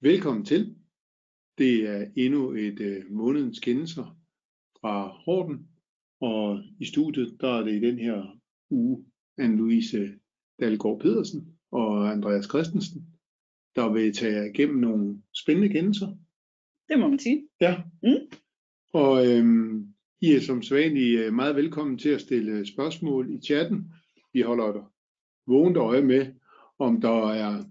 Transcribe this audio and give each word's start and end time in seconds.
Velkommen 0.00 0.44
til. 0.44 0.76
Det 1.58 1.88
er 1.88 2.06
endnu 2.16 2.50
et 2.50 2.80
øh, 2.80 3.10
månedens 3.10 3.58
kendelser 3.58 4.18
fra 4.80 5.08
Horten, 5.08 5.68
og 6.20 6.62
i 6.80 6.84
studiet 6.84 7.36
der 7.40 7.48
er 7.48 7.64
det 7.64 7.74
i 7.74 7.86
den 7.86 7.98
her 7.98 8.38
uge 8.70 9.04
Anne-Louise 9.40 10.20
Dalgaard 10.60 11.00
Pedersen 11.00 11.58
og 11.70 12.10
Andreas 12.12 12.44
Christensen, 12.44 13.06
der 13.76 13.92
vil 13.92 14.14
tage 14.14 14.50
igennem 14.50 14.76
nogle 14.76 15.22
spændende 15.42 15.68
kendelser. 15.68 16.16
Det 16.88 16.98
må 16.98 17.08
man 17.08 17.18
sige. 17.18 17.48
Ja. 17.60 17.82
Mm. 18.02 18.38
Og 18.92 19.26
øhm, 19.26 19.94
I 20.20 20.32
er 20.32 20.40
som 20.40 20.62
sædvanligt 20.62 21.20
øh, 21.20 21.32
meget 21.32 21.56
velkommen 21.56 21.98
til 21.98 22.08
at 22.08 22.20
stille 22.20 22.66
spørgsmål 22.66 23.34
i 23.34 23.40
chatten. 23.40 23.92
Vi 24.32 24.40
holder 24.40 24.72
der 24.72 24.92
vågent 25.46 25.76
øje 25.76 26.02
med, 26.02 26.26
om 26.78 27.00
der 27.00 27.30
er, 27.30 27.64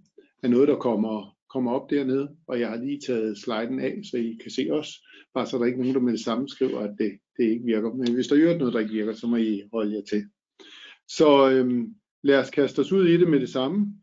er 0.44 0.48
noget, 0.48 0.68
der 0.68 0.76
kommer 0.76 1.37
kommer 1.50 1.72
op 1.72 1.90
dernede, 1.90 2.36
og 2.48 2.60
jeg 2.60 2.70
har 2.70 2.78
lige 2.78 3.00
taget 3.08 3.38
sliden 3.38 3.80
af, 3.80 4.00
så 4.12 4.18
I 4.18 4.38
kan 4.42 4.52
se 4.52 4.68
os, 4.72 4.90
bare 5.34 5.48
så 5.48 5.58
der 5.58 5.66
ikke 5.66 5.76
er 5.76 5.80
nogen, 5.82 5.96
der 5.96 6.02
med 6.02 6.12
det 6.14 6.20
samme 6.24 6.50
skriver, 6.50 6.80
at 6.80 6.96
det, 7.00 7.20
det 7.38 7.44
ikke 7.44 7.66
virker. 7.66 7.94
Men 7.94 8.14
hvis 8.14 8.28
der 8.28 8.36
er 8.36 8.58
noget, 8.58 8.74
der 8.74 8.80
ikke 8.80 8.94
virker, 8.94 9.14
så 9.14 9.28
må 9.28 9.36
I 9.36 9.62
holde 9.74 9.96
jer 9.96 10.02
til. 10.02 10.24
Så 11.08 11.50
øhm, 11.52 11.96
lad 12.24 12.40
os 12.40 12.50
kaste 12.50 12.80
os 12.80 12.92
ud 12.92 13.08
i 13.08 13.18
det 13.18 13.30
med 13.30 13.40
det 13.40 13.50
samme, 13.50 13.94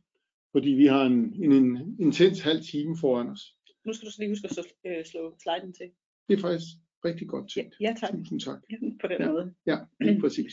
fordi 0.52 0.68
vi 0.70 0.86
har 0.86 1.04
en, 1.04 1.34
en, 1.42 1.52
en 1.52 1.96
intens 2.00 2.40
halv 2.40 2.62
time 2.62 2.96
foran 3.00 3.28
os. 3.28 3.40
Nu 3.86 3.92
skal 3.92 4.06
du 4.06 4.12
så 4.12 4.16
lige 4.20 4.30
huske 4.30 4.48
at 4.48 4.54
slå, 4.54 4.62
øh, 4.86 5.04
slå 5.04 5.36
sliden 5.42 5.72
til. 5.72 5.86
Det 6.28 6.36
er 6.36 6.40
faktisk 6.40 6.66
rigtig 7.04 7.28
godt 7.28 7.50
tænkt. 7.50 7.74
Ja, 7.80 7.88
ja 7.88 7.94
tak. 8.00 8.10
Tusind 8.18 8.40
tak. 8.40 8.58
Ja, 8.70 8.76
på 9.00 9.06
den 9.08 9.16
Ja. 9.20 9.30
måde. 9.32 9.54
Ja, 9.66 9.78
lige 10.00 10.20
præcis. 10.20 10.52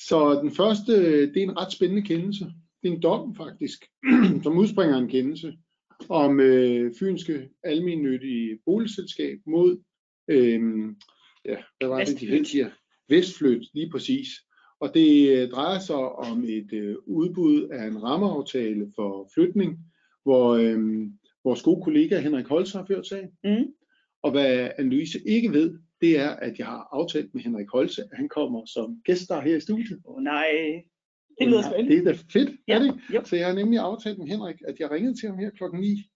Så 0.00 0.40
den 0.42 0.50
første, 0.50 0.92
det 1.26 1.36
er 1.36 1.42
en 1.42 1.56
ret 1.56 1.72
spændende 1.72 2.02
kendelse. 2.02 2.44
Det 2.82 2.88
er 2.88 2.92
en 2.92 3.02
dom 3.02 3.34
faktisk, 3.36 3.84
som 4.44 4.58
udspringer 4.58 4.96
en 4.98 5.08
kendelse 5.08 5.58
om 6.08 6.40
øh, 6.40 6.94
Fynske 6.98 7.48
Almennyttige 7.64 8.58
Boligselskab 8.64 9.38
mod, 9.46 9.82
øh, 10.28 10.60
ja, 11.44 11.56
hvad 11.78 11.88
var 11.88 12.04
det, 12.04 12.20
de 12.20 12.26
hed 12.26 12.44
her? 12.52 12.70
Vestflyt, 13.08 13.68
lige 13.74 13.90
præcis. 13.90 14.28
Og 14.80 14.94
det 14.94 15.30
øh, 15.30 15.50
drejer 15.50 15.78
sig 15.78 15.96
om 15.96 16.44
et 16.44 16.72
øh, 16.72 16.96
udbud 17.06 17.68
af 17.68 17.86
en 17.86 18.02
rammeaftale 18.02 18.92
for 18.94 19.30
flytning, 19.34 19.78
hvor 20.22 20.50
øh, 20.50 21.06
vores 21.44 21.62
gode 21.62 21.82
kollega 21.84 22.20
Henrik 22.20 22.46
Holst 22.46 22.72
har 22.72 22.86
ført 22.86 23.06
sagen. 23.06 23.30
Mm. 23.44 23.72
Og 24.22 24.30
hvad 24.30 24.70
Anne-Louise 24.78 25.22
ikke 25.26 25.52
ved, 25.52 25.78
det 26.00 26.18
er, 26.18 26.30
at 26.30 26.58
jeg 26.58 26.66
har 26.66 26.88
aftalt 26.92 27.34
med 27.34 27.42
Henrik 27.42 27.68
Holse, 27.72 28.02
at 28.02 28.16
han 28.16 28.28
kommer 28.28 28.66
som 28.66 29.00
gæststar 29.04 29.40
her 29.40 29.56
i 29.56 29.60
studiet. 29.60 30.00
Åh 30.04 30.16
oh, 30.16 30.22
nej, 30.22 30.82
det 31.38 31.48
lyder 31.48 31.62
spændende. 31.62 31.90
Det 31.96 32.08
er 32.08 32.12
da 32.12 32.18
fedt, 32.32 32.50
Ja, 32.68 32.74
er 32.74 32.78
det 32.78 32.86
ikke? 32.86 33.28
Så 33.28 33.36
jeg 33.36 33.46
har 33.46 33.54
nemlig 33.54 33.78
aftalt 33.78 34.18
med 34.18 34.26
Henrik, 34.26 34.58
at 34.68 34.76
jeg 34.80 34.90
ringede 34.90 35.14
til 35.20 35.28
ham 35.28 35.38
her 35.38 35.50
klokken 35.50 35.80
9. 35.80 36.10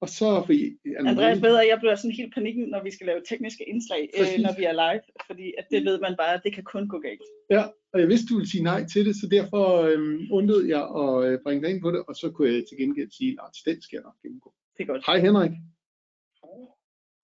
Og 0.00 0.08
så 0.08 0.42
fordi 0.46 0.76
Andreas 0.98 1.42
ved, 1.42 1.56
at 1.62 1.68
jeg 1.68 1.78
bliver 1.78 1.94
sådan 1.94 2.16
helt 2.20 2.34
panikken, 2.34 2.64
når 2.68 2.82
vi 2.82 2.90
skal 2.90 3.06
lave 3.06 3.20
tekniske 3.28 3.64
indslag, 3.72 4.02
øh, 4.14 4.20
Præcis. 4.20 4.42
når 4.42 4.54
vi 4.58 4.64
er 4.64 4.72
live, 4.72 5.02
fordi 5.26 5.46
at 5.58 5.66
det 5.70 5.84
ved 5.84 6.00
man 6.00 6.14
bare, 6.18 6.34
at 6.34 6.40
det 6.44 6.52
kan 6.54 6.64
kun 6.64 6.88
gå 6.88 6.98
galt. 6.98 7.28
Ja, 7.50 7.62
og 7.92 8.00
jeg 8.00 8.08
vidste, 8.08 8.26
du 8.28 8.34
ville 8.34 8.50
sige 8.50 8.62
nej 8.62 8.86
til 8.92 9.06
det, 9.06 9.14
så 9.16 9.26
derfor 9.30 9.64
øhm, 9.82 10.18
undlod 10.32 10.64
jeg 10.74 10.84
at 11.02 11.12
øh, 11.26 11.38
bringe 11.44 11.62
dig 11.62 11.70
ind 11.70 11.80
på 11.82 11.90
det, 11.90 12.02
og 12.08 12.14
så 12.16 12.30
kunne 12.30 12.48
jeg 12.52 12.64
til 12.68 12.78
gengæld 12.78 13.10
sige, 13.10 13.32
at 13.44 13.50
den 13.66 13.82
skal 13.82 13.96
jeg 13.96 14.02
nok 14.02 14.18
gennemgå. 14.22 14.54
Det 14.76 14.82
er 14.82 14.86
godt. 14.86 15.02
Hej 15.06 15.18
Henrik. 15.26 15.54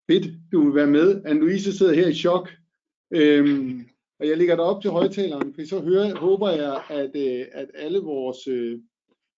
Fedt, 0.09 0.27
du 0.51 0.57
vil 0.65 0.75
være 0.75 0.87
med. 0.97 1.09
Anne-Louise 1.29 1.77
sidder 1.77 1.93
her 1.93 2.07
i 2.07 2.13
chok. 2.13 2.49
Øhm, 3.13 3.89
og 4.19 4.27
jeg 4.27 4.37
lægger 4.37 4.55
dig 4.55 4.65
op 4.65 4.81
til 4.81 4.91
højtaleren, 4.91 5.53
for 5.53 5.67
så 5.67 5.79
hører, 5.81 6.15
håber 6.15 6.49
jeg, 6.49 6.81
at, 6.89 7.11
øh, 7.15 7.45
at 7.51 7.67
alle 7.73 7.99
vores, 7.99 8.47
øh, 8.47 8.79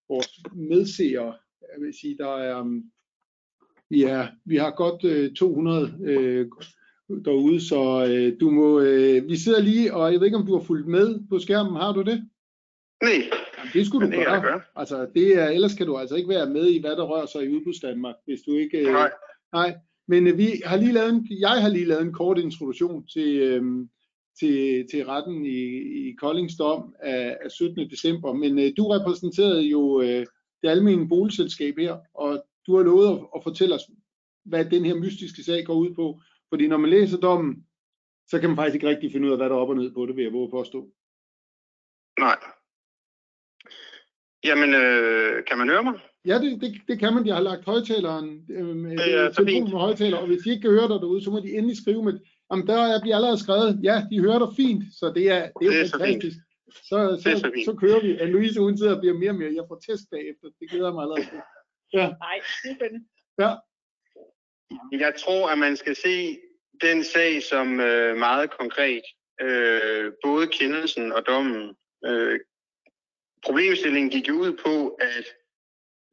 vores 0.09 0.27
medseere, 0.53 1.33
jeg 1.61 1.81
vil 1.81 1.93
sige, 2.01 2.17
der 2.17 2.37
er, 2.37 2.61
um, 2.61 2.83
vi, 3.89 4.03
er 4.03 4.27
vi 4.45 4.55
har 4.55 4.71
godt 4.71 5.03
øh, 5.03 5.33
200 5.33 5.97
øh, 6.03 6.47
derude, 7.25 7.61
så 7.67 8.07
øh, 8.09 8.39
du 8.39 8.49
må, 8.49 8.79
øh, 8.79 9.29
vi 9.29 9.37
sidder 9.37 9.61
lige, 9.61 9.93
og 9.93 10.11
jeg 10.11 10.19
ved 10.19 10.27
ikke, 10.27 10.37
om 10.37 10.45
du 10.45 10.57
har 10.57 10.63
fulgt 10.63 10.87
med 10.87 11.19
på 11.29 11.39
skærmen, 11.39 11.75
har 11.75 11.93
du 11.93 12.01
det? 12.01 12.29
Nej, 13.03 13.11
Jamen, 13.57 13.71
det 13.73 13.85
skulle 13.87 14.07
du 14.07 14.11
det 14.17 14.25
gøre. 14.25 14.41
gøre. 14.41 14.61
Altså, 14.75 15.07
det 15.15 15.37
er, 15.39 15.47
ellers 15.47 15.73
kan 15.73 15.87
du 15.87 15.97
altså 15.97 16.15
ikke 16.15 16.29
være 16.29 16.49
med 16.49 16.67
i, 16.67 16.81
hvad 16.81 16.91
der 16.91 17.03
rører 17.03 17.25
sig 17.25 17.43
i 17.43 17.55
udbuds 17.55 17.79
Danmark, 17.79 18.15
hvis 18.25 18.39
du 18.41 18.53
ikke... 18.55 18.77
øh, 18.77 18.93
Nej, 18.93 19.11
Nej, 19.53 19.75
men 20.07 20.27
øh, 20.27 20.37
vi 20.37 20.61
har 20.65 20.77
lige 20.77 20.91
lavet 20.91 21.13
en, 21.13 21.27
jeg 21.39 21.61
har 21.61 21.69
lige 21.69 21.85
lavet 21.85 22.01
en 22.01 22.13
kort 22.13 22.37
introduktion 22.37 23.07
til, 23.07 23.39
øhm, 23.41 23.89
til, 24.39 24.87
til 24.91 25.05
retten 25.05 25.45
i, 25.45 25.59
i 26.09 26.13
Koldings 26.13 26.55
dom 26.57 26.95
af, 26.99 27.37
af 27.41 27.51
17. 27.51 27.89
december, 27.89 28.33
men 28.33 28.59
øh, 28.59 28.71
du 28.77 28.87
repræsenterede 28.87 29.61
jo 29.61 30.01
øh, 30.01 30.25
det 30.63 30.69
almindelige 30.69 31.09
boligselskab 31.09 31.77
her, 31.77 31.97
og 32.13 32.45
du 32.67 32.77
har 32.77 32.83
lovet 32.83 33.07
at, 33.07 33.19
at 33.35 33.43
fortælle 33.43 33.75
os, 33.75 33.83
hvad 34.45 34.65
den 34.65 34.85
her 34.85 34.95
mystiske 34.95 35.43
sag 35.43 35.65
går 35.65 35.73
ud 35.73 35.93
på, 35.95 36.21
fordi 36.49 36.67
når 36.67 36.77
man 36.77 36.89
læser 36.89 37.17
dommen, 37.17 37.65
så 38.27 38.39
kan 38.39 38.49
man 38.49 38.57
faktisk 38.57 38.75
ikke 38.75 38.87
rigtig 38.87 39.11
finde 39.11 39.27
ud 39.27 39.31
af, 39.31 39.37
hvad 39.37 39.49
der 39.49 39.55
er 39.55 39.59
op 39.59 39.69
og 39.69 39.75
ned 39.75 39.93
på 39.93 40.05
det, 40.05 40.15
vil 40.15 40.23
jeg 40.23 40.33
våge 40.33 40.51
påstå. 40.51 40.89
nej. 42.19 42.37
Jamen, 44.43 44.73
øh, 44.73 45.45
kan 45.47 45.57
man 45.57 45.69
høre 45.69 45.83
mig? 45.83 45.93
Ja, 46.25 46.39
det, 46.39 46.61
det, 46.61 46.81
det 46.87 46.99
kan 46.99 47.13
man. 47.13 47.25
Jeg 47.25 47.35
har 47.35 47.41
lagt 47.41 47.65
højtaleren, 47.65 48.45
øh, 48.49 48.75
med, 48.75 48.97
Det 48.97 49.13
er 49.19 49.31
telefonen 49.31 49.71
med 49.71 49.79
højtaler, 49.79 50.17
og 50.17 50.27
hvis 50.27 50.41
de 50.43 50.49
ikke 50.49 50.61
kan 50.61 50.71
høre 50.71 50.89
dig 50.91 50.99
derude, 51.01 51.23
så 51.23 51.31
må 51.31 51.39
de 51.39 51.57
endelig 51.57 51.77
skrive 51.77 52.03
med, 52.03 52.19
jamen 52.51 52.67
der 52.67 52.81
er 52.93 53.01
bliver 53.01 53.15
allerede 53.15 53.39
skrevet, 53.39 53.79
ja, 53.83 53.95
de 54.11 54.19
hører 54.25 54.39
dig 54.45 54.51
fint, 54.61 54.83
så 54.99 55.05
det 55.15 55.25
er, 55.29 55.41
det 55.59 55.67
er, 55.67 55.71
Det 55.71 55.81
er 55.81 55.89
fantastisk. 55.97 56.37
Så, 56.89 56.97
så, 57.21 57.29
Det 57.29 57.33
er 57.33 57.37
så, 57.37 57.51
så 57.55 57.61
så 57.65 57.73
kører 57.83 58.01
vi. 58.01 58.09
Anne-Louise, 58.21 58.59
hun 58.59 58.77
sidder 58.77 58.95
og 58.95 59.01
bliver 59.01 59.17
mere 59.21 59.29
og 59.29 59.35
mere, 59.35 59.53
jeg 59.59 59.65
får 59.67 59.79
test 59.87 60.05
bagefter, 60.11 60.47
det 60.59 60.69
glæder 60.69 60.87
jeg 60.87 60.93
mig 60.93 61.03
allerede 61.03 61.25
til. 61.29 61.41
Ja, 61.93 62.07
Nej, 62.25 62.39
det 62.63 62.71
er 62.71 62.75
spændende. 62.75 63.05
ja, 63.43 63.51
Jeg 65.05 65.13
tror, 65.23 65.49
at 65.49 65.57
man 65.59 65.77
skal 65.77 65.95
se 65.95 66.39
den 66.81 67.03
sag 67.03 67.43
som 67.43 67.79
øh, 67.79 68.17
meget 68.17 68.51
konkret. 68.59 69.03
Øh, 69.41 70.11
både 70.23 70.47
kendelsen 70.47 71.11
og 71.11 71.25
dommen. 71.27 71.75
Øh, 72.05 72.39
problemstillingen 73.45 74.09
gik 74.11 74.27
jo 74.27 74.33
ud 74.33 74.57
på, 74.65 74.89
at 74.89 75.25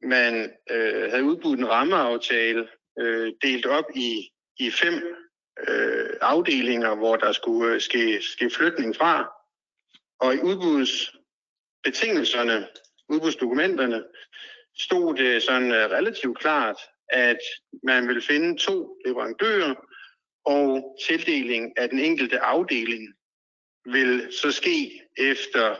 man 0.02 0.34
øh, 0.70 1.10
havde 1.10 1.24
udbudt 1.24 1.58
en 1.58 1.68
rammeaftale 1.68 2.68
øh, 3.00 3.32
delt 3.42 3.66
op 3.66 3.84
i, 3.94 4.30
i 4.58 4.70
fem 4.70 4.94
øh, 5.68 6.07
afdelinger, 6.20 6.94
hvor 6.94 7.16
der 7.16 7.32
skulle 7.32 7.74
øh, 7.74 7.80
ske, 7.80 8.22
ske 8.22 8.50
flytning 8.50 8.96
fra. 8.96 9.32
Og 10.20 10.34
i 10.34 10.38
udbudsbetingelserne, 10.38 12.68
udbudsdokumenterne, 13.08 14.04
stod 14.78 15.14
det 15.14 15.42
sådan 15.42 15.72
øh, 15.72 15.90
relativt 15.90 16.38
klart, 16.38 16.76
at 17.08 17.38
man 17.82 18.08
ville 18.08 18.22
finde 18.22 18.58
to 18.58 18.96
leverandører, 19.06 19.74
og 20.44 20.96
tildeling 21.06 21.78
af 21.78 21.88
den 21.88 21.98
enkelte 21.98 22.40
afdeling 22.40 23.14
vil 23.84 24.32
så 24.32 24.52
ske 24.52 25.02
efter 25.16 25.76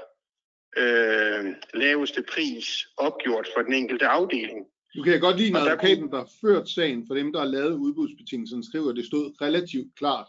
øh, 0.77 1.55
laveste 1.75 2.23
pris 2.23 2.87
opgjort 2.97 3.49
for 3.55 3.63
den 3.63 3.73
enkelte 3.73 4.07
afdeling 4.07 4.67
nu 4.99 5.05
kan 5.05 5.13
jeg 5.13 5.21
godt 5.21 5.37
lide, 5.37 5.51
når 5.51 5.61
der 5.61 5.67
advokaten, 5.71 6.11
der 6.11 6.17
har 6.17 6.31
ført 6.41 6.69
sagen 6.69 7.07
for 7.07 7.15
dem, 7.15 7.33
der 7.33 7.41
har 7.41 7.47
lavet 7.47 7.75
udbudsbetingelserne, 7.75 8.65
skriver, 8.65 8.91
at 8.91 8.97
det 8.97 9.07
stod 9.07 9.43
relativt 9.43 9.97
klart. 9.97 10.27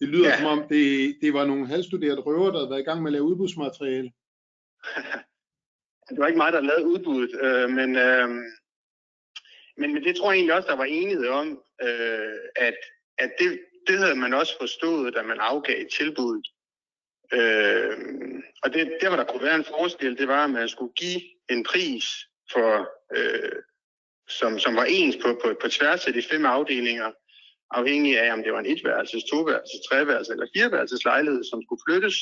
Det 0.00 0.08
lyder 0.08 0.28
Ja. 0.28 0.38
som 0.38 0.46
om, 0.46 0.68
det, 0.68 1.16
det 1.22 1.34
var 1.34 1.44
nogle 1.46 1.66
halvstuderede 1.66 2.20
røver, 2.20 2.50
der 2.50 2.58
havde 2.58 2.70
været 2.70 2.80
i 2.80 2.84
gang 2.84 3.02
med 3.02 3.10
at 3.10 3.12
lave 3.12 3.24
udbudsmateriale. 3.24 4.12
Det 6.10 6.18
var 6.18 6.26
ikke 6.26 6.36
mig, 6.36 6.52
der 6.52 6.60
lavede 6.60 6.86
udbuddet, 6.86 7.40
øh, 7.44 7.70
men, 7.70 7.96
øh, 7.96 8.28
men, 9.76 9.94
men 9.94 10.04
det 10.04 10.16
tror 10.16 10.30
jeg 10.32 10.36
egentlig 10.38 10.56
også, 10.56 10.68
der 10.68 10.76
var 10.76 10.84
enighed 10.84 11.28
om, 11.28 11.62
øh, 11.82 12.38
at, 12.56 12.76
at 13.18 13.30
det, 13.38 13.60
det 13.86 13.98
havde 13.98 14.16
man 14.16 14.34
også 14.34 14.54
forstået, 14.60 15.14
da 15.14 15.22
man 15.22 15.38
afgav 15.40 15.80
et 15.80 15.88
tilbud. 15.98 16.42
Øh, 17.32 17.96
og 18.62 18.74
det, 18.74 18.92
der, 19.00 19.08
hvor 19.08 19.16
der 19.16 19.24
kunne 19.24 19.42
være 19.42 19.56
en 19.56 19.64
forskel, 19.64 20.18
det 20.18 20.28
var, 20.28 20.44
at 20.44 20.50
man 20.50 20.68
skulle 20.68 20.92
give 20.92 21.20
en 21.50 21.64
pris, 21.64 22.04
for, 22.52 22.88
øh, 23.16 23.62
som, 24.38 24.58
som 24.58 24.76
var 24.76 24.84
ens 24.84 25.16
på, 25.22 25.28
på, 25.42 25.48
på 25.62 25.68
tværs 25.68 26.06
af 26.06 26.12
de 26.12 26.22
fem 26.22 26.44
afdelinger, 26.46 27.10
afhængig 27.70 28.20
af, 28.20 28.32
om 28.32 28.42
det 28.42 28.52
var 28.52 28.58
en 28.60 28.72
etværelses, 28.74 29.24
toværelses, 29.24 29.80
treværelses 29.88 30.32
eller 30.32 30.46
fireværelses 30.56 31.04
lejlighed, 31.04 31.44
som 31.44 31.62
skulle 31.62 31.82
flyttes. 31.86 32.16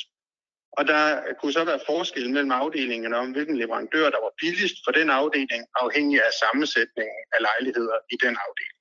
Og 0.79 0.89
der 0.89 1.03
kunne 1.41 1.53
så 1.53 1.65
være 1.65 1.81
forskel 1.87 2.31
mellem 2.31 2.51
afdelingerne 2.51 3.17
om, 3.17 3.33
hvilken 3.33 3.57
leverandør, 3.57 4.11
der 4.11 4.21
var 4.27 4.33
billigst 4.41 4.77
for 4.85 4.93
den 4.93 5.11
afdeling, 5.11 5.63
afhængig 5.75 6.19
af 6.27 6.33
sammensætningen 6.43 7.21
af 7.33 7.41
lejligheder 7.49 7.99
i 8.15 8.17
den 8.25 8.37
afdeling. 8.47 8.79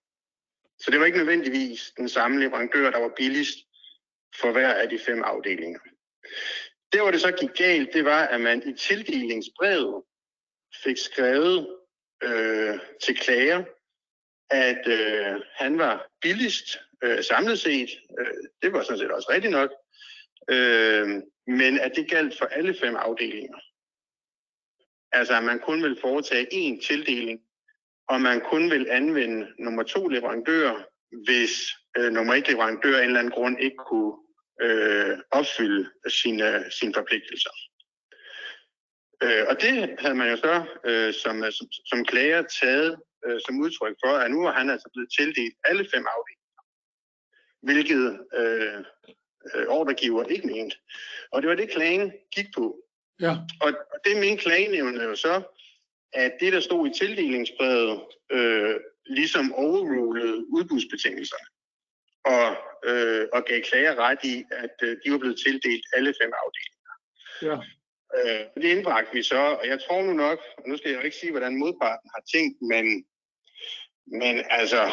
Så 0.80 0.92
det 0.92 1.00
var 1.00 1.06
ikke 1.06 1.18
nødvendigvis 1.18 1.92
den 1.98 2.10
samme 2.10 2.40
leverandør, 2.40 2.92
der 2.92 3.00
var 3.00 3.14
billigst 3.18 3.58
for 4.42 4.52
hver 4.52 4.74
af 4.74 4.90
de 4.90 5.00
fem 5.00 5.24
afdelinger. 5.24 5.80
Der, 6.94 7.02
hvor 7.02 7.12
det 7.12 7.22
så 7.22 7.32
gik 7.32 7.54
galt, 7.58 7.94
det 7.94 8.06
var, 8.06 8.26
at 8.26 8.42
man 8.42 8.70
i 8.70 8.74
tildelingsbrevet 8.74 10.04
fik 10.84 10.98
skrevet 10.98 11.79
øh, 12.24 12.80
til 13.04 13.18
klager, 13.18 13.64
at 14.50 14.88
øh, 14.88 15.42
han 15.56 15.78
var 15.78 16.08
billigst 16.22 16.78
øh, 17.04 17.24
samlet 17.24 17.60
set. 17.60 17.90
Øh, 18.20 18.34
det 18.62 18.74
var 18.74 18.84
sådan 18.84 19.00
set 19.00 19.12
også 19.12 19.30
rigtigt 19.32 19.52
nok. 19.52 19.72
Øh, 20.50 21.08
men 21.48 21.80
at 21.80 21.92
det 21.96 22.10
galt 22.10 22.38
for 22.38 22.46
alle 22.46 22.76
fem 22.80 22.96
afdelinger. 22.96 23.60
Altså, 25.12 25.38
at 25.38 25.44
man 25.44 25.60
kun 25.60 25.84
vil 25.84 25.98
foretage 26.02 26.48
én 26.54 26.88
tildeling, 26.88 27.40
og 28.08 28.22
man 28.22 28.42
kun 28.42 28.72
vil 28.72 28.88
anvende 28.90 29.48
nummer 29.60 29.84
to 29.84 30.08
leverandør, 30.08 30.84
hvis 31.26 31.52
øh, 31.98 32.12
nummer 32.12 32.34
et 32.34 32.48
leverandør 32.48 32.98
af 32.98 33.02
en 33.02 33.08
eller 33.08 33.20
anden 33.20 33.34
grund 33.34 33.60
ikke 33.60 33.78
kunne 33.78 34.14
øh, 34.62 35.18
opfylde 35.32 35.90
sine, 36.08 36.72
sine 36.72 36.94
forpligtelser. 36.94 37.50
Øh, 39.24 39.46
og 39.50 39.62
det 39.62 39.96
havde 40.00 40.16
man 40.16 40.30
jo 40.30 40.38
så 40.38 40.66
øh, 40.86 41.14
som, 41.14 41.52
som, 41.52 41.68
som 41.86 42.06
klager 42.06 42.42
taget 42.62 42.96
øh, 43.26 43.40
som 43.46 43.60
udtryk 43.60 43.96
for, 44.04 44.14
at 44.14 44.32
nu 44.32 44.46
er 44.46 44.52
han 44.52 44.70
altså 44.70 44.90
blevet 44.94 45.10
tildelt 45.18 45.56
alle 45.64 45.86
fem 45.94 46.06
afdelinger, 46.16 46.62
hvilket 47.62 48.06
øh, 48.40 48.80
øh, 49.56 49.68
ordregiver 49.68 50.24
ikke 50.24 50.48
mente. 50.48 50.76
Og 51.32 51.42
det 51.42 51.50
var 51.50 51.56
det, 51.56 51.72
klagen 51.72 52.12
gik 52.36 52.48
på. 52.56 52.66
Ja. 53.22 53.32
Og, 53.62 53.70
og 53.94 54.00
det 54.06 54.18
mente 54.18 54.44
klagenævnet 54.44 55.04
jo 55.04 55.16
så, 55.16 55.42
at 56.14 56.34
det, 56.40 56.54
der 56.54 56.60
stod 56.60 56.88
i 56.88 56.94
tildelingsbrevet, 57.00 58.02
øh, 58.32 58.76
ligesom 59.06 59.54
overrulede 59.54 60.46
udbudsbetingelserne. 60.56 61.48
Og, 62.26 62.48
øh, 62.90 63.28
og 63.34 63.46
gav 63.46 63.62
klager 63.62 63.96
ret 63.96 64.24
i, 64.24 64.46
at 64.52 64.76
øh, 64.84 64.98
de 65.06 65.12
var 65.12 65.18
blevet 65.18 65.40
tildelt 65.46 65.86
alle 65.94 66.14
fem 66.22 66.32
afdelinger. 66.44 66.94
Ja. 67.42 67.58
Øh, 68.20 68.64
det 68.64 68.70
indbragte 68.76 69.14
vi 69.14 69.24
så, 69.24 69.42
og 69.62 69.68
jeg 69.68 69.80
tror 69.82 70.02
nu 70.04 70.14
nok, 70.14 70.40
og 70.58 70.64
nu 70.70 70.78
skal 70.78 70.90
jeg 70.90 71.00
jo 71.00 71.06
ikke 71.06 71.18
sige, 71.18 71.32
hvordan 71.32 71.60
modparten 71.60 72.10
har 72.16 72.24
tænkt, 72.34 72.62
men, 72.62 73.06
men 74.20 74.44
altså, 74.50 74.92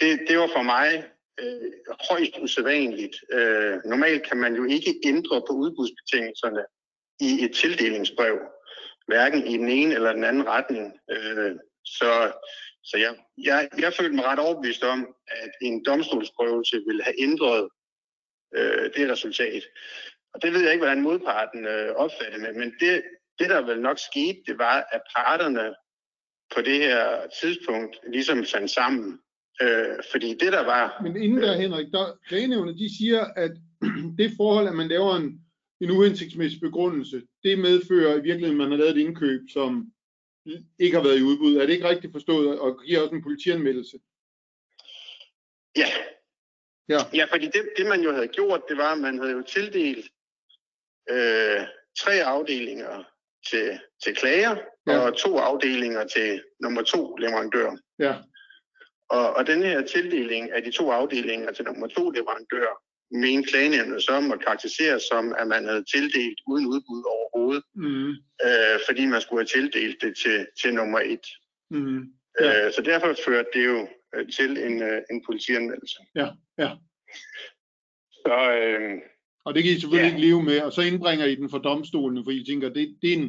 det, 0.00 0.20
det 0.28 0.38
var 0.38 0.50
for 0.56 0.62
mig 0.62 1.04
øh, 1.40 1.72
højst 2.10 2.38
usædvanligt. 2.38 3.16
Øh, 3.32 3.78
normalt 3.84 4.22
kan 4.28 4.36
man 4.36 4.54
jo 4.54 4.64
ikke 4.64 5.00
ændre 5.04 5.42
på 5.48 5.52
udbudsbetingelserne 5.52 6.64
i 7.20 7.44
et 7.44 7.52
tildelingsbrev, 7.54 8.38
hverken 9.06 9.46
i 9.46 9.56
den 9.56 9.68
ene 9.68 9.94
eller 9.94 10.12
den 10.12 10.24
anden 10.24 10.46
retning. 10.46 11.00
Øh, 11.10 11.56
så 11.84 12.32
så 12.90 12.96
jeg, 12.96 13.16
jeg, 13.38 13.68
jeg 13.78 13.92
følte 13.92 14.16
mig 14.16 14.24
ret 14.24 14.38
overbevist 14.38 14.84
om, 14.84 15.14
at 15.26 15.50
en 15.62 15.84
domstolsprøvelse 15.84 16.76
ville 16.86 17.02
have 17.02 17.20
ændret 17.22 17.68
øh, 18.54 18.90
det 18.96 19.10
resultat. 19.10 19.62
Og 20.34 20.42
det 20.42 20.52
ved 20.52 20.60
jeg 20.60 20.72
ikke, 20.72 20.84
hvordan 20.84 21.02
modparten 21.02 21.66
øh, 21.66 21.94
opfattede 21.94 22.42
med, 22.42 22.52
men 22.54 22.74
det, 22.80 23.02
det, 23.38 23.50
der 23.50 23.66
vel 23.66 23.80
nok 23.80 23.98
skete, 23.98 24.38
det 24.46 24.58
var, 24.58 24.86
at 24.92 25.02
parterne 25.16 25.74
på 26.54 26.60
det 26.62 26.78
her 26.78 27.26
tidspunkt 27.40 27.96
ligesom 28.12 28.44
fandt 28.44 28.70
sammen. 28.70 29.20
Øh, 29.62 29.96
fordi 30.10 30.28
det, 30.34 30.52
der 30.52 30.64
var... 30.64 31.00
Men 31.02 31.16
inden 31.16 31.42
der, 31.42 31.56
Henrik, 31.56 31.86
der 31.92 32.18
klagenævnet, 32.26 32.78
de 32.78 32.96
siger, 32.98 33.24
at 33.24 33.50
det 34.18 34.32
forhold, 34.36 34.68
at 34.68 34.74
man 34.74 34.88
laver 34.88 35.16
en, 35.16 35.40
en 35.80 35.90
uhensigtsmæssig 35.90 36.60
begrundelse, 36.60 37.22
det 37.42 37.58
medfører 37.58 38.12
i 38.12 38.22
virkeligheden, 38.22 38.60
at 38.60 38.68
man 38.68 38.70
har 38.70 38.78
lavet 38.78 38.96
et 38.96 39.06
indkøb, 39.06 39.40
som 39.52 39.92
ikke 40.78 40.96
har 40.96 41.04
været 41.04 41.18
i 41.18 41.22
udbud. 41.22 41.56
Er 41.56 41.66
det 41.66 41.72
ikke 41.72 41.88
rigtigt 41.88 42.12
forstået, 42.12 42.58
og 42.58 42.80
giver 42.86 43.00
også 43.00 43.14
en 43.14 43.22
politianmeldelse? 43.22 43.98
Ja. 45.76 45.88
Ja. 46.88 47.00
Ja, 47.14 47.24
fordi 47.32 47.46
det, 47.46 47.62
det 47.76 47.86
man 47.86 48.00
jo 48.00 48.12
havde 48.12 48.28
gjort, 48.28 48.62
det 48.68 48.76
var, 48.76 48.92
at 48.92 48.98
man 48.98 49.18
havde 49.18 49.32
jo 49.32 49.42
tildelt 49.42 50.06
øh, 51.10 51.60
tre 51.98 52.12
afdelinger 52.24 53.04
til, 53.50 53.80
til 54.04 54.14
klager, 54.16 54.56
Ja. 54.86 54.98
og 54.98 55.16
to 55.16 55.38
afdelinger 55.38 56.06
til 56.06 56.42
nummer 56.62 56.82
to 56.82 57.16
leverandør. 57.16 57.70
Ja. 57.98 58.14
Og, 59.10 59.32
og 59.36 59.46
den 59.46 59.62
her 59.62 59.82
tildeling 59.82 60.50
af 60.52 60.62
de 60.62 60.70
to 60.70 60.90
afdelinger 60.90 61.52
til 61.52 61.64
nummer 61.64 61.86
to 61.86 62.10
leverandør, 62.10 62.82
mente 63.10 63.48
klagenævnet 63.50 64.02
så 64.02 64.20
må 64.20 64.36
karakteriseres 64.36 65.02
som, 65.02 65.34
at 65.38 65.46
man 65.48 65.64
havde 65.64 65.84
tildelt 65.92 66.38
uden 66.46 66.66
udbud 66.66 67.02
overhovedet, 67.16 67.64
Mm. 67.74 68.10
øh, 68.44 68.78
fordi 68.88 69.06
man 69.06 69.20
skulle 69.20 69.40
have 69.40 69.46
tildelt 69.46 70.02
det 70.02 70.16
til, 70.22 70.46
til 70.62 70.74
nummer 70.74 71.00
et. 71.00 71.26
Mm. 71.70 72.02
Ja. 72.40 72.66
Øh, 72.66 72.72
så 72.72 72.82
derfor 72.82 73.14
førte 73.24 73.48
det 73.54 73.64
jo 73.66 73.88
øh, 74.14 74.28
til 74.32 74.50
en, 74.58 74.82
øh, 74.82 75.02
en 75.10 75.24
politianmeldelse. 75.26 75.98
Ja, 76.14 76.28
ja. 76.58 76.70
Så 78.12 78.52
øh, 78.62 78.92
Og 79.48 79.54
det 79.54 79.62
kan 79.62 79.72
I 79.72 79.80
selvfølgelig 79.80 80.08
Ja. 80.10 80.14
ikke 80.16 80.26
leve 80.28 80.42
med, 80.42 80.58
og 80.66 80.72
så 80.72 80.82
indbringer 80.90 81.26
I 81.26 81.34
den 81.34 81.50
for 81.50 81.58
domstolen, 81.58 82.24
for 82.24 82.30
I 82.30 82.44
tænker, 82.48 82.68
det, 82.68 82.98
det 83.02 83.08
er 83.12 83.16
en, 83.16 83.28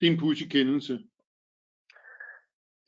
det 0.00 0.04
er 0.06 0.10
en 0.12 0.18
pudsig 0.24 0.50
kendelse. 0.50 0.94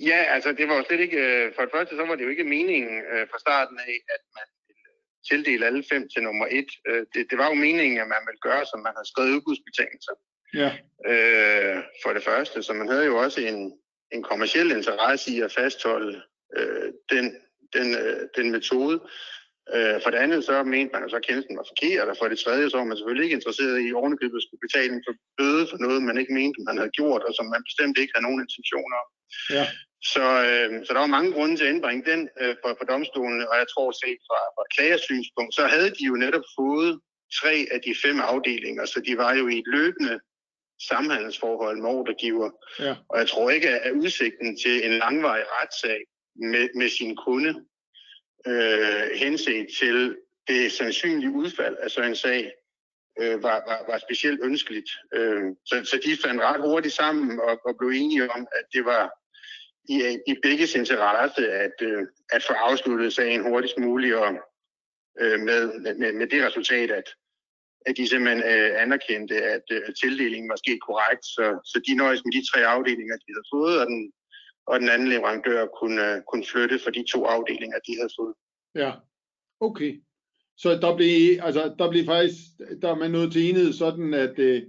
ja, 0.00 0.20
altså 0.34 0.52
det 0.58 0.68
var 0.68 0.76
jo 0.76 0.84
slet 0.88 1.00
ikke, 1.00 1.18
øh, 1.26 1.52
for 1.54 1.62
det 1.62 1.70
første 1.74 1.96
så 1.96 2.04
var 2.06 2.14
det 2.16 2.24
jo 2.24 2.28
ikke 2.34 2.44
meningen 2.44 2.96
øh, 3.12 3.24
fra 3.30 3.38
starten 3.38 3.78
af, 3.78 3.94
at 4.14 4.22
man 4.38 4.46
ville 4.68 4.90
tildele 5.28 5.66
alle 5.66 5.84
fem 5.92 6.08
til 6.08 6.22
nummer 6.22 6.46
et. 6.58 6.70
Øh, 6.88 7.06
det, 7.14 7.22
det 7.30 7.38
var 7.38 7.48
jo 7.48 7.54
meningen, 7.54 7.98
at 8.00 8.08
man 8.14 8.22
ville 8.28 8.44
gøre, 8.48 8.64
som 8.70 8.80
man 8.86 8.92
havde 8.96 9.08
skrevet 9.12 9.34
udbudsbetingelser. 9.36 10.14
Ja, 10.54 10.70
Øh, 11.12 11.76
for 12.02 12.10
det 12.12 12.24
første, 12.24 12.62
så 12.62 12.72
man 12.72 12.88
havde 12.88 13.04
jo 13.04 13.16
også 13.24 13.40
en, 13.40 13.58
en 14.12 14.22
kommersiel 14.22 14.70
interesse 14.70 15.30
i 15.32 15.40
at 15.40 15.52
fastholde 15.52 16.22
øh, 16.56 16.92
den, 17.12 17.24
den, 17.76 17.88
øh, 18.02 18.28
den 18.36 18.50
metode. 18.50 19.00
Øh, 19.76 19.96
for 20.02 20.10
det 20.10 20.18
andet, 20.24 20.40
så 20.48 20.54
mente 20.74 20.92
man 20.92 21.02
jo 21.04 21.08
så, 21.08 21.16
at 21.20 21.26
kendelsen 21.26 21.56
var 21.60 21.70
forkert, 21.72 22.08
og 22.12 22.16
for 22.18 22.28
det 22.28 22.38
tredje, 22.38 22.70
så 22.70 22.76
var 22.80 22.88
man 22.88 22.96
selvfølgelig 22.96 23.24
ikke 23.26 23.38
interesseret 23.38 23.76
i 23.86 23.96
ovenikøbet 24.00 24.42
skulle 24.42 24.64
betale 24.66 24.92
en 24.94 25.04
for 25.06 25.14
bøde 25.38 25.64
for 25.70 25.78
noget, 25.84 26.02
man 26.08 26.20
ikke 26.20 26.36
mente, 26.40 26.58
man 26.68 26.78
havde 26.80 26.96
gjort, 26.98 27.22
og 27.28 27.32
som 27.38 27.46
man 27.54 27.62
bestemt 27.68 27.96
ikke 27.98 28.12
havde 28.14 28.26
nogen 28.28 28.44
intentioner 28.46 28.96
om. 29.02 29.08
ja, 29.56 29.64
Så, 30.14 30.26
øh, 30.48 30.68
så 30.84 30.90
der 30.94 31.00
var 31.04 31.16
mange 31.16 31.32
grunde 31.36 31.54
til 31.56 31.64
at 31.66 31.72
indbringe 31.74 32.04
den 32.10 32.20
øh, 32.40 32.54
for, 32.62 32.70
for 32.78 32.86
domstolen, 32.92 33.40
og 33.50 33.54
jeg 33.60 33.68
tror 33.72 33.88
set 34.02 34.20
fra, 34.28 34.40
fra 34.56 34.64
klagersynspunkt, 34.74 35.52
så 35.58 35.64
havde 35.72 35.90
de 35.98 36.04
jo 36.10 36.14
netop 36.24 36.46
fået 36.58 36.90
tre 37.40 37.54
af 37.74 37.80
de 37.86 37.92
fem 38.04 38.18
afdelinger, 38.32 38.84
så 38.92 38.98
de 39.06 39.14
var 39.22 39.32
jo 39.40 39.44
i 39.48 39.58
et 39.62 39.68
løbende 39.76 40.14
samhandelsforhold 40.90 41.76
med 41.82 41.90
ordregiver. 41.90 42.50
ja, 42.86 42.94
Og 43.10 43.18
jeg 43.18 43.28
tror 43.28 43.50
ikke, 43.50 43.68
at 43.68 43.92
udsigten 43.92 44.58
til 44.62 44.86
en 44.86 44.92
langvarig 45.04 45.44
retssag 45.56 46.00
med, 46.52 46.68
med 46.74 46.88
sin 46.88 47.16
kunde 47.16 47.52
øh, 48.48 49.10
henset 49.14 49.66
til 49.78 50.16
det 50.48 50.72
sandsynlige 50.72 51.30
udfald 51.30 51.76
af 51.76 51.90
sådan 51.90 52.10
en 52.10 52.16
sag, 52.16 52.52
øh, 53.20 53.42
var, 53.42 53.62
var, 53.68 53.84
var 53.88 53.98
specielt 53.98 54.40
ønskeligt. 54.42 54.90
Øh, 55.14 55.42
så, 55.66 55.74
så 55.84 56.00
de 56.04 56.22
fandt 56.24 56.42
ret 56.42 56.60
hurtigt 56.60 56.94
sammen 56.94 57.40
og, 57.40 57.60
og 57.64 57.76
blev 57.78 57.90
enige 57.90 58.30
om, 58.30 58.46
at 58.58 58.64
det 58.72 58.84
var 58.84 59.04
i, 59.88 60.18
i 60.26 60.34
begges 60.42 60.74
interesse 60.74 61.52
at, 61.52 61.76
øh, 61.82 62.06
at 62.30 62.42
få 62.48 62.52
afsluttet 62.52 63.12
sagen 63.12 63.42
hurtigst 63.42 63.78
muligt 63.78 64.14
og 64.14 64.30
øh, 65.20 65.40
med, 65.40 65.94
med, 65.94 66.12
med 66.12 66.26
det 66.26 66.46
resultat, 66.46 66.90
at, 66.90 67.08
at 67.86 67.96
de 67.96 68.08
simpelthen 68.08 68.42
øh, 68.52 68.82
anerkendte, 68.82 69.36
at 69.42 69.62
øh, 69.70 69.94
tildelingen 70.00 70.48
var 70.48 70.56
sket 70.56 70.80
korrekt. 70.80 71.24
Så, 71.24 71.60
så 71.64 71.82
de 71.86 71.94
nøjes 71.94 72.24
med 72.24 72.32
de 72.32 72.46
tre 72.50 72.66
afdelinger, 72.66 73.16
de 73.16 73.32
havde 73.34 73.50
fået, 73.54 73.80
og 73.80 73.86
den, 73.86 74.12
og 74.68 74.80
den 74.80 74.88
anden 74.88 75.08
leverandør 75.08 75.66
kunne, 75.66 76.16
øh, 76.16 76.22
kunne 76.22 76.44
flytte 76.44 76.78
for 76.78 76.90
de 76.90 77.04
to 77.12 77.24
afdelinger, 77.24 77.78
de 77.86 77.96
havde 77.96 78.12
fået. 78.18 78.34
ja. 78.74 78.92
Okay. 79.60 80.02
Så 80.56 80.70
der 80.70 80.96
blev, 80.96 81.38
altså, 81.42 81.74
der 81.78 81.90
blev 81.90 82.04
faktisk, 82.04 82.36
der 82.82 82.88
er 82.90 82.94
man 82.94 83.10
nået 83.10 83.32
til 83.32 83.48
enighed 83.48 83.72
sådan, 83.72 84.14
at, 84.14 84.38
øh, 84.38 84.62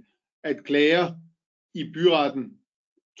at 0.44 0.64
klager 0.64 1.14
i 1.74 1.92
byretten 1.94 2.58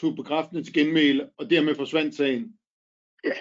tog 0.00 0.16
bekræftende 0.16 0.62
til 0.62 0.74
genmæle, 0.74 1.30
og 1.36 1.50
dermed 1.50 1.74
forsvandt 1.74 2.14
sagen. 2.14 2.54
Ja. 3.24 3.32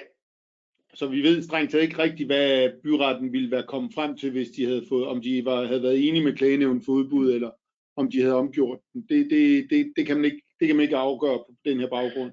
Så 0.93 1.07
vi 1.07 1.21
ved 1.21 1.43
strengt 1.43 1.71
taget 1.71 1.83
ikke 1.83 2.03
rigtigt, 2.03 2.27
hvad 2.27 2.69
byretten 2.83 3.33
ville 3.33 3.51
være 3.51 3.67
kommet 3.67 3.93
frem 3.93 4.17
til, 4.17 4.31
hvis 4.31 4.49
de 4.49 4.65
havde 4.65 4.85
fået, 4.89 5.07
om 5.07 5.21
de 5.21 5.45
var, 5.45 5.65
havde 5.65 5.83
været 5.83 6.07
enige 6.07 6.23
med 6.23 6.35
klagenævnen 6.35 6.81
for 6.81 6.91
udbud, 6.91 7.33
eller 7.33 7.51
om 7.95 8.11
de 8.11 8.21
havde 8.21 8.35
omgjort 8.35 8.79
den. 8.93 9.01
Det, 9.09 9.27
det, 9.31 9.67
det, 9.69 9.93
det, 9.95 10.07
kan 10.07 10.15
man 10.15 10.25
ikke, 10.25 10.41
det 10.59 10.67
kan 10.67 10.75
man 10.75 10.83
ikke 10.83 10.97
afgøre 10.97 11.37
på 11.37 11.55
den 11.65 11.79
her 11.79 11.89
baggrund. 11.89 12.31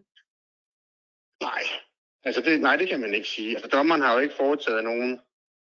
Nej, 1.40 1.62
altså 2.24 2.40
det, 2.40 2.60
nej, 2.60 2.76
det 2.76 2.88
kan 2.88 3.00
man 3.00 3.14
ikke 3.14 3.28
sige. 3.28 3.50
Altså, 3.50 3.68
dommeren 3.68 4.02
har 4.02 4.12
jo 4.14 4.20
ikke 4.20 4.34
foretaget 4.34 4.84
nogen 4.84 5.20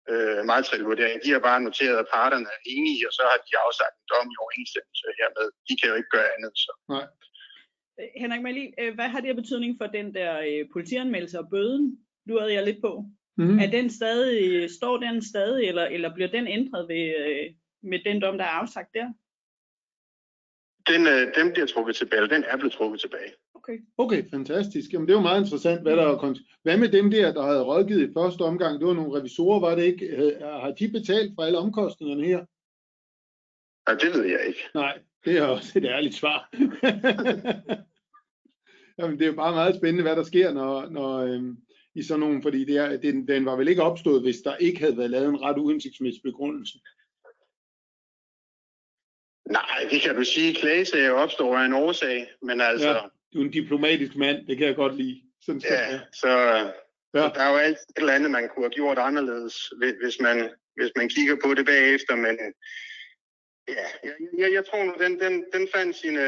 øh, 0.10 0.88
vurdering. 0.90 1.18
De 1.24 1.32
har 1.32 1.40
bare 1.40 1.62
noteret, 1.62 1.98
at 1.98 2.12
parterne 2.14 2.46
er 2.56 2.62
enige, 2.76 3.08
og 3.08 3.14
så 3.14 3.24
har 3.32 3.38
de 3.48 3.52
afsagt 3.66 3.96
en 4.00 4.08
dom 4.12 4.28
i 4.34 4.38
overensstemmelse 4.44 5.06
hermed. 5.20 5.48
De 5.68 5.74
kan 5.80 5.90
jo 5.90 5.96
ikke 6.00 6.14
gøre 6.16 6.30
andet. 6.36 6.54
Så. 6.64 6.72
Øh, 8.00 8.10
Henrik 8.22 8.42
Malin, 8.42 8.74
øh, 8.82 8.96
hvad 8.96 9.08
har 9.14 9.20
det 9.22 9.30
af 9.30 9.36
betydning 9.36 9.72
for 9.80 9.88
den 9.98 10.08
der 10.18 10.32
øh, 10.50 10.62
politianmeldelse 10.74 11.40
og 11.40 11.50
bøden? 11.54 11.86
Du 12.30 12.40
havde 12.40 12.54
jeg 12.54 12.66
lidt 12.66 12.82
på. 12.88 13.06
Mm. 13.38 13.60
Er 13.60 13.70
den 13.78 13.90
stadig, 13.90 14.70
står 14.72 14.98
den 14.98 15.22
stadig, 15.32 15.68
eller, 15.68 15.86
eller 15.86 16.14
bliver 16.14 16.30
den 16.38 16.48
ændret 16.48 16.88
ved, 16.88 17.04
øh, 17.22 17.46
med 17.92 18.00
den 18.06 18.22
dom, 18.22 18.38
der 18.38 18.46
er 18.46 18.60
afsagt 18.62 18.94
der? 18.94 19.08
Den, 20.92 21.02
øh, 21.14 21.24
den 21.38 21.54
bliver 21.54 21.68
trukket 21.68 21.96
tilbage, 21.96 22.22
eller 22.22 22.36
den 22.36 22.44
er 22.44 22.58
blevet 22.58 22.74
trukket 22.74 23.00
tilbage. 23.00 23.32
Okay. 23.60 23.80
Okay, 23.98 24.30
fantastisk. 24.30 24.94
Jamen, 24.94 25.08
det 25.08 25.16
var 25.16 25.22
meget 25.22 25.42
interessant, 25.42 25.82
hvad 25.82 25.96
der 25.98 26.04
er 26.08 26.18
kons- 26.18 26.60
Hvad 26.64 26.78
med 26.78 26.90
dem 26.90 27.12
der, 27.12 27.34
der 27.34 27.44
havde 27.44 27.64
rådgivet 27.64 28.10
i 28.10 28.14
første 28.14 28.42
omgang? 28.42 28.80
Det 28.80 28.88
var 28.88 28.94
nogle 28.94 29.20
revisorer, 29.20 29.60
var 29.60 29.76
det 29.76 29.84
ikke? 29.84 30.38
Har 30.42 30.72
de 30.80 30.90
betalt 30.92 31.32
for 31.36 31.44
alle 31.44 31.58
omkostningerne 31.58 32.26
her? 32.26 32.46
Ja, 33.88 33.94
det 33.96 34.14
ved 34.14 34.26
jeg 34.26 34.46
ikke. 34.48 34.60
Nej, 34.76 35.00
det 35.26 35.38
er 35.38 35.44
også 35.44 35.80
et 35.80 35.86
ærligt 35.86 36.16
svar. 36.16 36.50
Jamen, 39.00 39.20
det 39.20 39.26
er 39.26 39.30
jo 39.30 39.36
bare 39.36 39.52
meget 39.56 39.76
spændende, 39.76 40.04
hvad 40.04 40.16
der 40.16 40.24
sker, 40.24 40.54
når, 40.54 40.90
når 40.90 41.18
øhm, 41.18 41.58
i 41.96 42.04
sådan 42.04 42.20
nogle, 42.20 42.42
fordi 42.42 42.66
det 42.66 42.78
er, 42.78 42.98
den, 42.98 43.28
den 43.28 43.46
var 43.46 43.56
vel 43.56 43.68
ikke 43.68 43.84
opstået, 43.84 44.22
hvis 44.22 44.38
der 44.38 44.56
ikke 44.56 44.80
havde 44.80 44.98
været 44.98 45.10
lavet 45.10 45.30
en 45.30 45.42
ret 45.42 45.58
uhensigtsmæssig 45.58 46.22
begrundelse. 46.24 46.80
Nej, 49.52 49.88
det 49.92 50.02
kan 50.02 50.16
du 50.16 50.24
sige. 50.24 50.54
Klagesager 50.56 51.12
opstår 51.12 51.58
af 51.58 51.66
en 51.66 51.74
årsag, 51.74 52.28
men 52.42 52.62
altså, 52.62 52.90
Ja. 52.90 53.00
Du 53.34 53.40
er 53.40 53.44
en 53.46 53.52
diplomatisk 53.52 54.16
mand, 54.16 54.48
det 54.48 54.58
kan 54.58 54.68
jeg 54.68 54.76
godt 54.76 54.96
lide. 54.96 55.22
Sådan 55.46 55.62
skal 55.62 55.74
Ja, 55.74 56.00
så, 56.14 56.30
Ja. 57.14 57.20
så 57.20 57.32
der 57.36 57.42
er 57.42 57.52
jo 57.52 57.58
alt 57.58 57.78
et 57.78 57.98
eller 57.98 58.14
andet, 58.14 58.32
man 58.32 58.50
kunne 58.50 58.66
have 58.66 58.78
gjort 58.80 58.98
anderledes, 58.98 59.56
hvis, 60.04 60.20
man, 60.20 60.38
hvis 60.78 60.92
man 60.96 61.10
kigger 61.10 61.36
på 61.44 61.54
det 61.54 61.66
bagefter, 61.66 62.16
men 62.16 62.36
ja, 63.68 63.86
jeg, 64.04 64.16
jeg, 64.38 64.54
jeg 64.54 64.66
tror 64.66 64.84
nu, 64.84 64.94
den, 65.04 65.20
den, 65.20 65.46
den 65.54 65.68
fandt 65.76 65.96
sine, 65.96 66.26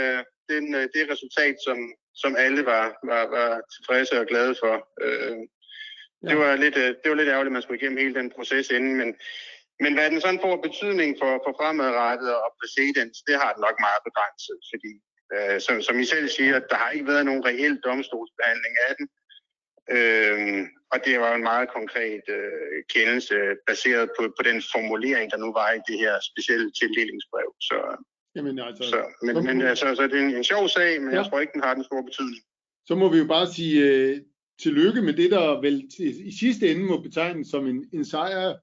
den, 0.49 0.75
øh, 0.75 0.87
det 0.93 1.11
resultat, 1.13 1.55
som, 1.65 1.77
som 2.15 2.35
alle 2.35 2.65
var, 2.65 2.85
var, 3.11 3.23
var 3.37 3.61
tilfredse 3.75 4.19
og 4.19 4.25
glade 4.31 4.55
for. 4.63 4.75
Øh, 5.05 5.37
det, 6.29 6.37
var 6.37 6.55
lidt, 6.55 6.77
øh, 6.77 6.89
det 7.01 7.07
var 7.11 7.17
lidt 7.19 7.29
ærgerligt, 7.33 7.51
at 7.51 7.57
man 7.57 7.61
skulle 7.61 7.79
igennem 7.79 8.01
hele 8.03 8.15
den 8.19 8.31
proces 8.35 8.69
inden, 8.69 8.95
men, 9.01 9.09
men 9.83 9.93
hvad 9.93 10.09
den 10.11 10.21
sådan 10.21 10.43
får 10.45 10.65
betydning 10.67 11.09
for, 11.21 11.31
for 11.45 11.53
fremadrettet 11.59 12.31
og 12.43 12.49
præcedens, 12.59 13.17
det 13.27 13.35
har 13.41 13.51
den 13.53 13.61
nok 13.67 13.77
meget 13.87 14.01
begrænset, 14.07 14.57
fordi 14.71 14.91
øh, 15.35 15.61
som, 15.65 15.81
som 15.81 15.99
I 15.99 16.05
selv 16.05 16.27
siger, 16.29 16.59
der 16.59 16.75
har 16.75 16.89
ikke 16.91 17.07
været 17.07 17.25
nogen 17.25 17.45
reel 17.45 17.75
domstolsbehandling 17.87 18.75
af 18.89 18.93
den. 18.99 19.07
Øhm, 19.95 20.61
og 20.91 20.97
det 21.05 21.19
var 21.19 21.35
en 21.35 21.43
meget 21.51 21.69
konkret 21.77 22.21
øh, 22.37 22.77
kendelse 22.95 23.35
baseret 23.67 24.09
på, 24.17 24.23
på 24.37 24.43
den 24.49 24.61
formulering, 24.73 25.31
der 25.31 25.37
nu 25.37 25.49
var 25.53 25.69
i 25.71 25.79
det 25.89 25.97
her 26.03 26.15
specielle 26.31 26.71
tildelingsbrev. 26.79 27.49
Så, 27.69 27.77
Jamen, 28.35 28.59
altså, 28.59 28.83
så, 28.83 28.99
men, 29.25 29.35
så- 29.35 29.41
men 29.41 29.61
altså, 29.61 29.95
så 29.95 30.03
det 30.07 30.13
er 30.19 30.23
en, 30.27 30.35
en 30.35 30.43
sjov 30.43 30.67
sag, 30.67 31.01
men 31.01 31.11
Ja. 31.13 31.17
jeg 31.21 31.25
tror 31.29 31.39
ikke, 31.39 31.53
den 31.53 31.63
har 31.63 31.73
den 31.73 31.83
store 31.83 32.03
betydning. 32.03 32.41
så 32.85 32.95
må 32.95 33.09
vi 33.13 33.17
jo 33.17 33.25
bare 33.25 33.47
sige 33.47 33.85
øh, 33.87 34.17
tillykke 34.63 35.01
med 35.01 35.13
det, 35.13 35.31
der 35.31 35.61
vel 35.61 35.89
til, 35.97 36.27
i 36.27 36.31
sidste 36.39 36.71
ende 36.71 36.85
må 36.85 37.01
betegnes 37.01 37.47
som 37.47 37.67
en, 37.67 37.89
en 37.93 38.05
sejr. 38.05 38.53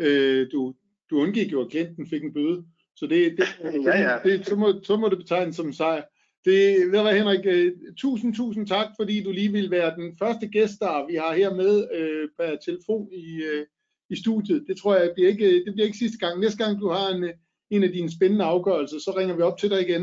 Øh, 0.00 0.46
du, 0.52 0.74
du 1.10 1.20
undgik 1.20 1.52
jo, 1.52 1.64
at 1.64 1.70
klienten 1.70 2.06
fik 2.10 2.22
en 2.22 2.32
bøde. 2.34 2.64
Så 2.96 3.06
det, 3.06 3.36
det, 3.38 3.46
Ja, 3.86 3.98
ja. 3.98 4.18
det 4.24 4.46
så, 4.46 4.56
må, 4.56 4.80
så 4.84 4.96
må 4.96 5.08
det 5.08 5.18
betegnes 5.18 5.56
som 5.56 5.66
en 5.66 5.72
sejr. 5.74 6.02
Det, 6.46 6.58
ved 6.90 6.98
du 6.98 7.02
hvad, 7.02 7.16
Henrik, 7.18 7.44
øh, 7.46 7.72
tusind, 7.96 8.34
tusind 8.34 8.66
tak, 8.66 8.86
fordi 8.98 9.22
du 9.22 9.30
lige 9.32 9.52
vil 9.52 9.70
være 9.70 9.96
den 9.96 10.16
første 10.18 10.46
gæststar, 10.48 11.06
vi 11.10 11.14
har 11.14 11.32
her 11.34 11.54
med 11.54 11.72
øh, 11.98 12.28
per 12.38 12.56
telefon 12.66 13.08
i, 13.12 13.42
øh, 13.42 13.66
i 14.10 14.16
studiet. 14.16 14.64
Det 14.68 14.76
tror 14.76 14.96
jeg 14.96 15.10
bliver 15.14 15.28
ikke, 15.28 15.64
det 15.64 15.72
bliver 15.74 15.86
ikke 15.86 15.98
sidste 15.98 16.18
gang. 16.18 16.40
Næste 16.40 16.64
gang 16.64 16.80
du 16.80 16.88
har 16.88 17.08
en, 17.14 17.24
en 17.70 17.82
af 17.84 17.92
dine 17.92 18.10
spændende 18.16 18.44
afgørelser, 18.44 18.98
så 18.98 19.10
ringer 19.18 19.36
vi 19.36 19.42
op 19.42 19.58
til 19.58 19.70
dig 19.70 19.80
igen. 19.88 20.02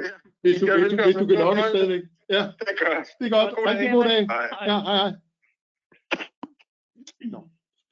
Ja, 0.00 0.04
Hvis 0.40 0.60
du, 0.60 0.66
hvis 0.66 0.92
du, 0.92 1.02
hvis 1.04 1.16
du 1.16 1.26
kan 1.26 1.36
logge 1.44 1.62
fornøjelse. 1.62 1.68
stadigvæk. 1.70 2.02
Ja, 2.28 2.42
Det 2.68 2.74
gør 2.80 2.94
det 3.20 3.26
er 3.26 3.30
godt. 3.38 3.54
Rigtig 3.70 3.90
god 3.92 4.04
dag. 4.04 4.20
Hej. 4.26 4.48
Ja, 4.70 4.80
hej, 4.88 4.96
hej. 5.02 5.12
Nå. 7.34 7.48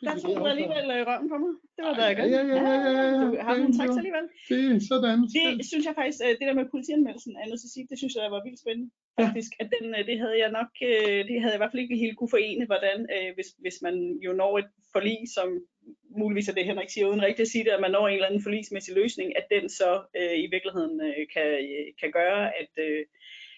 Der 0.07 0.15
tog 0.23 0.33
du 0.41 0.45
alligevel 0.53 0.87
øh, 0.97 1.01
røven 1.09 1.29
på 1.33 1.37
mig. 1.43 1.53
Det 1.77 1.83
var 1.87 1.95
da 1.99 2.03
Ja, 2.07 2.13
godt. 2.19 2.31
ja, 2.35 2.41
ja, 2.53 2.61
ja, 2.69 2.75
ja, 2.87 3.03
ja. 3.09 3.25
Du 3.25 3.29
har 3.47 3.55
nogle 3.61 3.75
tricks 3.79 3.97
alligevel. 4.01 4.27
Det 4.51 4.61
er 4.77 4.81
sådan. 4.91 5.19
Det 5.61 5.67
synes 5.73 5.85
jeg 5.89 5.95
faktisk, 6.01 6.21
øh, 6.27 6.33
det 6.39 6.47
der 6.49 6.59
med 6.61 6.67
politianmeldelsen, 6.75 7.35
er 7.43 7.47
at 7.57 7.73
sige, 7.75 7.87
det 7.91 7.99
synes 8.01 8.15
jeg 8.15 8.35
var 8.37 8.43
vildt 8.47 8.63
spændende. 8.65 8.89
Ja. 9.19 9.23
Faktisk, 9.27 9.53
at 9.63 9.69
den, 9.75 9.87
øh, 9.97 10.03
det 10.11 10.17
havde 10.23 10.39
jeg 10.45 10.51
nok, 10.59 10.71
det 11.29 11.37
havde 11.41 11.53
jeg 11.55 11.59
i 11.59 11.63
hvert 11.63 11.73
fald 11.73 11.85
ikke 11.85 12.03
helt 12.05 12.17
kunne 12.19 12.35
forene, 12.37 12.65
hvordan, 12.71 12.99
hvis, 13.37 13.49
hvis 13.65 13.77
man 13.87 13.95
jo 14.27 14.33
når 14.41 14.53
et 14.63 14.71
forlig, 14.95 15.19
som 15.37 15.49
muligvis 16.21 16.49
er 16.49 16.55
det 16.57 16.65
Henrik 16.71 16.91
siger, 16.91 17.07
uden 17.07 17.23
rigtigt 17.23 17.47
at 17.47 17.53
sige 17.55 17.65
det, 17.65 17.71
at 17.71 17.81
man 17.85 17.91
når 17.91 18.09
en 18.09 18.15
eller 18.15 18.27
anden 18.29 18.47
forligsmæssig 18.47 18.95
løsning, 19.01 19.29
at 19.41 19.47
den 19.55 19.65
så 19.81 19.91
øh, 20.19 20.37
i 20.45 20.47
virkeligheden 20.55 20.97
øh, 21.09 21.23
kan, 21.35 21.49
kan 22.01 22.11
gøre, 22.19 22.43
at, 22.61 22.73
øh, 22.87 23.03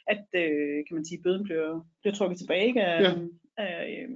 at 0.07 0.27
øh, 0.43 0.77
kan 0.87 0.95
man 0.99 1.05
sige, 1.05 1.23
bøden 1.25 1.45
bliver, 1.45 1.71
bliver 2.01 2.15
trukket 2.15 2.39
tilbage. 2.39 2.67
Ikke? 2.67 2.81
Ja. 2.81 3.13
øh, 3.65 4.09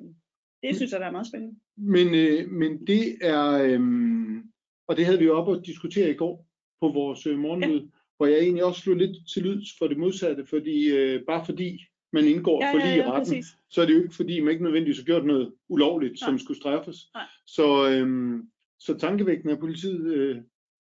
det 0.63 0.77
synes 0.77 0.93
jeg, 0.93 1.01
der 1.01 1.07
er 1.07 1.17
meget 1.19 1.31
spændende. 1.31 1.55
Men, 1.77 2.15
øh, 2.15 2.51
men 2.51 2.87
det 2.87 3.17
er, 3.21 3.51
øhm, 3.65 4.43
og 4.89 4.97
det 4.97 5.05
havde 5.05 5.19
vi 5.19 5.25
jo 5.25 5.37
op 5.37 5.57
at 5.57 5.67
diskutere 5.67 6.11
i 6.11 6.15
går 6.15 6.47
på 6.81 6.89
vores 6.89 7.27
øh, 7.27 7.39
morgenmøde, 7.39 7.81
ja. 7.81 7.89
hvor 8.17 8.27
jeg 8.27 8.39
egentlig 8.39 8.65
også 8.65 8.81
slog 8.81 8.97
lidt 8.97 9.17
til 9.35 9.43
lyds 9.43 9.69
for 9.79 9.87
det 9.89 9.99
modsatte, 9.99 10.47
fordi 10.47 10.89
øh, 10.89 11.23
bare 11.27 11.47
fordi 11.47 11.81
man 12.13 12.25
indgår 12.25 12.65
Ja, 12.65 12.73
forlig 12.73 12.87
ja, 12.87 12.95
i 12.95 12.99
ja, 12.99 13.13
retten, 13.13 13.35
præcis. 13.35 13.47
så 13.71 13.83
er 13.83 13.87
det 13.87 13.95
jo 13.95 14.03
ikke 14.03 14.15
fordi, 14.15 14.41
man 14.41 14.53
ikke 14.53 14.65
nødvendigvis 14.65 14.99
har 14.99 15.05
gjort 15.05 15.25
noget 15.25 15.53
ulovligt, 15.69 16.21
Nej. 16.21 16.29
som 16.29 16.39
skulle 16.39 16.61
straffes. 16.61 17.11
Nej. 17.15 17.27
Så, 17.47 17.91
øhm, 17.91 18.43
så 18.81 18.99
tankevægten 18.99 19.51
af 19.51 19.59
politiet 19.59 20.15
øh, 20.15 20.37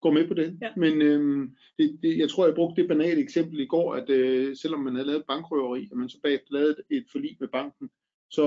går 0.00 0.11
med 0.11 0.28
på 0.28 0.35
det. 0.35 0.59
Ja. 0.62 0.71
Men 0.76 1.02
øhm, 1.02 1.57
det, 1.78 1.99
det, 2.02 2.18
jeg 2.18 2.30
tror, 2.30 2.47
jeg 2.47 2.54
brugte 2.54 2.83
det 2.83 2.88
banale 2.88 3.21
eksempel 3.21 3.61
i 3.61 3.66
går, 3.66 3.95
at 3.95 4.11
øh, 4.11 4.57
selvom 4.57 4.80
man 4.80 4.95
havde 4.95 5.07
lavet 5.07 5.25
bankrøveri, 5.28 5.88
og 5.92 5.99
man 5.99 6.09
så 6.09 6.18
bagefter 6.23 6.52
lavede 6.52 6.76
et, 6.90 6.97
et 6.97 7.04
forlig 7.12 7.37
med 7.40 7.49
banken, 7.49 7.90
så 8.30 8.47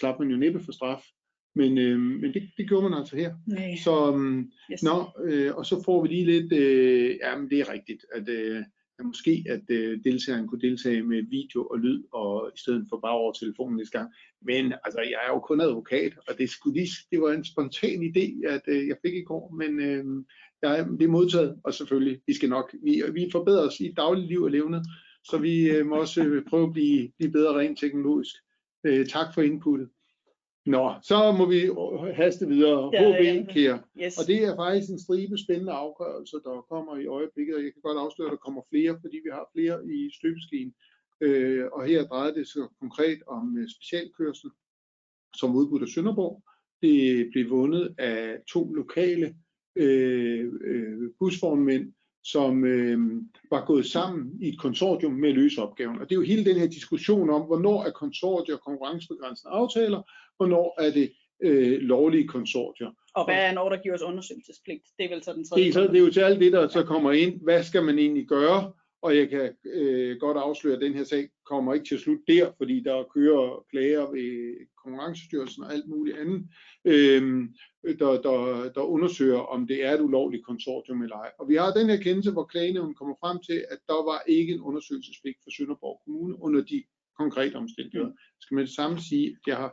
slap 0.00 0.18
man 0.18 0.30
jo 0.30 0.36
næppe 0.36 0.60
for 0.60 0.72
straf. 0.72 1.06
Men, 1.56 1.78
øh, 1.78 2.00
men 2.00 2.34
det, 2.34 2.50
det 2.56 2.68
gjorde 2.68 2.88
man 2.88 2.98
altså 2.98 3.16
her. 3.16 3.34
Nej. 3.46 3.76
Så, 3.84 4.12
um, 4.12 4.50
Yes. 4.72 4.82
nå, 4.82 4.96
øh, 5.24 5.54
og 5.54 5.66
så 5.66 5.82
får 5.84 6.02
vi 6.02 6.08
lige 6.08 6.24
lidt, 6.24 6.52
øh, 6.52 7.16
ja, 7.22 7.38
men 7.38 7.50
det 7.50 7.60
er 7.60 7.72
rigtigt, 7.72 8.04
at, 8.14 8.28
øh, 8.28 8.62
at 8.98 9.04
måske 9.04 9.44
at 9.48 9.62
øh, 9.68 9.98
deltageren 10.04 10.48
kunne 10.48 10.60
deltage 10.60 11.02
med 11.02 11.22
video 11.30 11.66
og 11.66 11.78
lyd, 11.78 12.02
og 12.12 12.50
i 12.56 12.58
stedet 12.58 12.86
for 12.88 13.00
bare 13.00 13.12
over 13.12 13.32
telefonen 13.32 13.76
næste 13.76 13.98
gang. 13.98 14.10
Men 14.42 14.64
altså, 14.84 15.00
jeg 15.00 15.20
er 15.26 15.32
jo 15.34 15.40
kun 15.40 15.60
advokat, 15.60 16.12
og 16.28 16.38
det, 16.38 16.50
skulle 16.50 16.78
lige, 16.80 16.90
det 17.10 17.20
var 17.20 17.32
en 17.32 17.44
spontan 17.44 18.02
idé, 18.10 18.48
at 18.48 18.62
øh, 18.66 18.88
jeg 18.88 18.96
fik 19.04 19.14
i 19.14 19.22
går, 19.22 19.54
men 19.60 19.80
øh, 19.80 20.04
jeg, 20.62 20.86
det 20.98 21.04
er 21.04 21.08
modtaget, 21.18 21.60
og 21.64 21.74
selvfølgelig, 21.74 22.20
vi 22.26 22.34
skal 22.34 22.48
nok, 22.48 22.74
vi, 22.84 23.02
vi 23.12 23.28
forbedrer 23.32 23.66
os 23.66 23.80
i 23.80 23.92
dagligliv 23.96 24.42
og 24.42 24.50
levnet, 24.50 24.82
så 25.24 25.38
vi 25.38 25.70
øh, 25.70 25.86
må 25.86 25.96
også 25.96 26.24
øh, 26.24 26.44
prøve 26.50 26.66
at 26.66 26.72
blive, 26.72 27.10
blive 27.18 27.32
bedre 27.32 27.58
rent 27.58 27.78
teknologisk. 27.78 28.34
Øh, 28.86 29.06
tak 29.06 29.34
for 29.34 29.42
inputtet. 29.42 29.88
Nå, 30.66 30.94
så 31.02 31.32
må 31.38 31.46
vi 31.46 31.60
haste 32.14 32.48
videre. 32.48 32.90
Ja, 32.92 33.02
HB, 33.08 33.24
ja. 33.24 33.52
Kære. 33.52 33.80
Yes. 34.02 34.18
Og 34.18 34.26
det 34.26 34.44
er 34.44 34.56
faktisk 34.56 34.90
en 34.90 34.98
stribe 34.98 35.38
spændende 35.38 35.72
afgørelser, 35.72 36.38
der 36.38 36.66
kommer 36.70 36.96
i 36.96 37.06
øjeblikket, 37.06 37.54
og 37.56 37.62
jeg 37.64 37.72
kan 37.72 37.82
godt 37.82 37.98
afsløre, 37.98 38.28
at 38.28 38.30
der 38.30 38.44
kommer 38.46 38.62
flere, 38.70 38.98
fordi 39.00 39.16
vi 39.24 39.30
har 39.32 39.50
flere 39.54 39.76
i 39.86 40.10
støbeskeen. 40.18 40.74
Øh, 41.20 41.64
og 41.72 41.86
her 41.86 42.04
drejer 42.04 42.32
det 42.32 42.48
sig 42.48 42.62
konkret 42.80 43.18
om 43.26 43.58
øh, 43.58 43.68
specialkørsel, 43.68 44.50
som 45.36 45.56
udbudt 45.56 45.82
af 45.82 45.88
Sønderborg. 45.88 46.42
Det 46.82 47.28
blev 47.32 47.50
vundet 47.50 47.94
af 47.98 48.38
to 48.48 48.72
lokale 48.72 49.36
øh, 49.76 50.52
øh, 50.60 51.10
busvognmænd, 51.18 51.92
som 52.32 52.64
øh, 52.64 52.98
var 53.50 53.64
gået 53.64 53.86
sammen 53.86 54.32
i 54.40 54.48
et 54.48 54.58
konsortium 54.58 55.12
med 55.12 55.28
at 55.28 55.34
løse 55.34 55.62
opgaven. 55.62 55.98
Og 56.00 56.08
det 56.08 56.12
er 56.12 56.20
jo 56.20 56.22
hele 56.22 56.44
den 56.44 56.56
her 56.56 56.66
diskussion 56.66 57.30
om, 57.30 57.42
hvornår 57.42 57.84
er 57.84 57.90
konsortier 57.90 58.54
og 58.54 58.60
konkurrencebegrænsende 58.60 59.52
aftaler, 59.52 60.02
hvornår 60.36 60.80
er 60.80 60.90
det 60.90 61.12
øh, 61.42 61.78
lovlige 61.80 62.28
konsortier. 62.28 62.90
Og 63.14 63.24
hvad 63.24 63.34
er 63.34 63.50
en 63.50 63.58
ordregivers 63.58 64.02
undersøgelsespligt? 64.02 64.82
Det 64.98 65.04
er 65.04 65.08
vel 65.14 65.22
så 65.22 65.32
den 65.32 65.44
tredje. 65.44 65.64
Det 65.64 65.68
er, 65.68 65.72
så, 65.72 65.82
det 65.82 65.96
er 65.96 66.04
jo 66.04 66.10
til 66.10 66.20
alt 66.20 66.40
det, 66.40 66.52
der 66.52 66.68
så 66.68 66.82
kommer 66.82 67.12
ind. 67.12 67.40
Hvad 67.42 67.62
skal 67.62 67.84
man 67.84 67.98
egentlig 67.98 68.26
gøre? 68.26 68.72
Og 69.06 69.16
jeg 69.16 69.28
kan 69.30 69.56
øh, 69.64 70.16
godt 70.18 70.36
afsløre, 70.36 70.76
at 70.76 70.82
den 70.82 70.94
her 70.94 71.04
sag 71.04 71.28
kommer 71.44 71.74
ikke 71.74 71.86
til 71.86 71.94
at 71.94 72.00
slutte 72.00 72.24
der, 72.28 72.52
fordi 72.56 72.80
der 72.80 73.04
kører 73.14 73.64
klager 73.70 74.10
ved 74.10 74.56
Konkurrencestyrelsen 74.84 75.64
og 75.64 75.72
alt 75.72 75.88
muligt 75.88 76.16
andet, 76.18 76.48
øh, 76.84 77.22
der, 77.98 78.10
der, 78.26 78.70
der 78.74 78.80
undersøger, 78.80 79.38
om 79.38 79.66
det 79.66 79.84
er 79.84 79.92
et 79.92 80.00
ulovligt 80.00 80.46
konsortium 80.46 81.02
eller 81.02 81.16
ej. 81.16 81.30
Og 81.38 81.48
vi 81.48 81.54
har 81.54 81.72
den 81.72 81.90
her 81.90 81.96
kendelse, 81.96 82.32
hvor 82.32 82.44
klagenævnen 82.44 82.94
kommer 82.94 83.14
frem 83.20 83.38
til, 83.48 83.64
at 83.70 83.78
der 83.88 84.04
var 84.10 84.22
ikke 84.26 84.52
en 84.52 84.60
undersøgelsespligt 84.60 85.38
for 85.42 85.50
Sønderborg 85.56 86.00
Kommune 86.04 86.42
under 86.42 86.64
de 86.64 86.84
konkrete 87.18 87.54
omstændigheder. 87.54 88.12
Skal 88.40 88.54
man 88.54 88.64
det 88.64 88.74
samme 88.74 89.00
sige, 89.00 89.28
at 89.28 89.46
jeg 89.46 89.56
har 89.56 89.72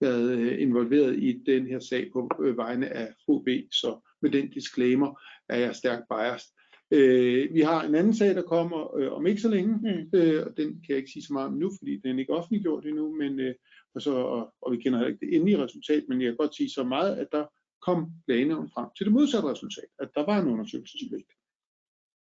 været 0.00 0.30
øh, 0.30 0.62
involveret 0.62 1.16
i 1.18 1.42
den 1.46 1.66
her 1.66 1.78
sag 1.78 2.10
på 2.12 2.30
øh, 2.44 2.56
vegne 2.56 2.88
af 2.88 3.08
HB, 3.28 3.48
så 3.72 4.00
med 4.22 4.30
den 4.30 4.50
disclaimer 4.50 5.20
er 5.48 5.58
jeg 5.58 5.74
stærkt 5.74 6.04
biased. 6.10 6.53
Øh, 6.94 7.54
vi 7.54 7.60
har 7.60 7.82
en 7.82 7.94
anden 7.94 8.14
sag, 8.14 8.34
der 8.34 8.42
kommer 8.42 8.96
øh, 8.96 9.12
om 9.12 9.26
ikke 9.26 9.40
så 9.40 9.48
længe, 9.48 9.74
Mm. 9.76 10.18
øh, 10.18 10.46
og 10.46 10.56
den 10.56 10.68
kan 10.68 10.88
jeg 10.88 10.96
ikke 10.96 11.10
sige 11.10 11.22
så 11.22 11.32
meget 11.32 11.48
om 11.48 11.54
nu, 11.54 11.70
fordi 11.78 11.96
den 11.96 12.16
er 12.16 12.20
ikke 12.20 12.32
offentliggjort 12.32 12.86
endnu, 12.86 13.16
men, 13.16 13.40
øh, 13.40 13.54
og, 13.94 14.02
så, 14.02 14.14
og, 14.14 14.54
og 14.62 14.72
vi 14.72 14.76
kender 14.76 14.98
heller 14.98 15.12
ikke 15.12 15.26
det 15.26 15.34
endelige 15.36 15.64
resultat, 15.64 16.04
men 16.08 16.20
jeg 16.20 16.28
kan 16.28 16.36
godt 16.36 16.56
sige 16.56 16.70
så 16.70 16.84
meget, 16.84 17.16
at 17.16 17.28
der 17.32 17.44
kom 17.86 18.06
klagenævnen 18.26 18.70
frem 18.74 18.88
til 18.96 19.06
det 19.06 19.12
modsatte 19.12 19.48
resultat, 19.48 19.90
at 19.98 20.08
der 20.14 20.26
var 20.26 20.40
en 20.40 20.48
undersøgelsespligt. 20.48 21.30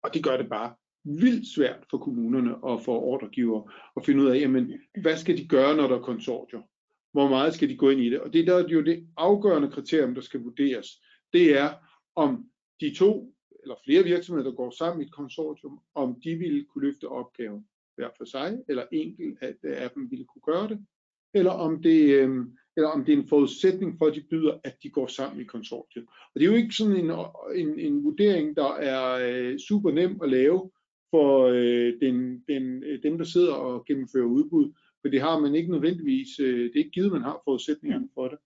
Og 0.02 0.14
det 0.14 0.24
gør 0.24 0.36
det 0.36 0.48
bare 0.48 0.74
vildt 1.04 1.54
svært 1.54 1.84
for 1.90 1.98
kommunerne 1.98 2.64
og 2.64 2.82
for 2.82 2.98
ordregiver 3.00 3.72
at 3.96 4.04
finde 4.06 4.22
ud 4.22 4.28
af, 4.28 4.40
jamen, 4.40 4.72
hvad 5.02 5.16
skal 5.16 5.36
de 5.38 5.48
gøre, 5.48 5.76
når 5.76 5.88
der 5.88 5.96
er 5.98 6.02
konsortier? 6.02 6.60
Hvor 7.12 7.28
meget 7.28 7.54
skal 7.54 7.68
de 7.68 7.76
gå 7.76 7.90
ind 7.90 8.00
i 8.00 8.10
det? 8.10 8.20
Og 8.20 8.32
det 8.32 8.40
er 8.40 8.44
der 8.44 8.68
jo 8.68 8.82
det 8.84 9.06
afgørende 9.16 9.70
kriterium, 9.70 10.14
der 10.14 10.20
skal 10.20 10.40
vurderes. 10.40 10.88
Det 11.32 11.58
er, 11.58 11.70
om 12.16 12.44
de 12.80 12.94
to 12.94 13.34
eller 13.64 13.76
flere 13.84 14.04
virksomheder, 14.04 14.50
der 14.50 14.56
går 14.56 14.70
sammen 14.70 15.02
i 15.02 15.06
et 15.06 15.12
konsortium, 15.12 15.80
om 15.94 16.20
de 16.24 16.34
ville 16.34 16.64
kunne 16.64 16.86
løfte 16.86 17.08
opgaven 17.08 17.66
hver 17.96 18.08
for 18.16 18.24
sig, 18.24 18.58
eller 18.68 18.84
enkelt 18.92 19.38
af, 19.40 19.54
af 19.62 19.90
dem 19.90 20.10
ville 20.10 20.24
kunne 20.24 20.54
gøre 20.54 20.68
det, 20.68 20.78
eller 21.34 21.50
om 21.50 21.82
det, 21.82 22.00
øh, 22.14 22.46
eller 22.76 22.88
om 22.88 23.04
det 23.04 23.14
er 23.14 23.18
en 23.18 23.28
forudsætning 23.28 23.98
for, 23.98 24.06
at 24.06 24.14
de 24.14 24.24
byder, 24.30 24.58
at 24.64 24.82
de 24.82 24.90
går 24.90 25.06
sammen 25.06 25.40
i 25.40 25.44
konsortiet. 25.44 26.04
Og 26.34 26.40
det 26.40 26.42
er 26.42 26.50
jo 26.50 26.56
ikke 26.56 26.74
sådan 26.74 26.96
en, 26.96 27.10
en, 27.54 27.78
en 27.78 28.04
vurdering, 28.04 28.56
der 28.56 28.74
er 28.74 29.30
øh, 29.30 29.58
super 29.58 29.90
nem 29.90 30.20
at 30.22 30.30
lave 30.30 30.70
for 31.10 31.46
øh, 31.46 31.92
den, 32.00 32.44
den, 32.48 32.82
øh, 32.82 33.02
dem, 33.02 33.18
der 33.18 33.24
sidder 33.24 33.52
og 33.52 33.84
gennemfører 33.84 34.26
udbud, 34.26 34.72
for 35.00 35.08
det 35.08 35.20
har 35.20 35.38
man 35.38 35.54
ikke 35.54 35.70
nødvendigvis, 35.70 36.40
øh, 36.40 36.64
det 36.64 36.74
er 36.74 36.78
ikke 36.78 36.90
givet, 36.90 37.12
man 37.12 37.22
har 37.22 37.40
forudsætningerne 37.44 38.08
for 38.14 38.28
det. 38.28 38.38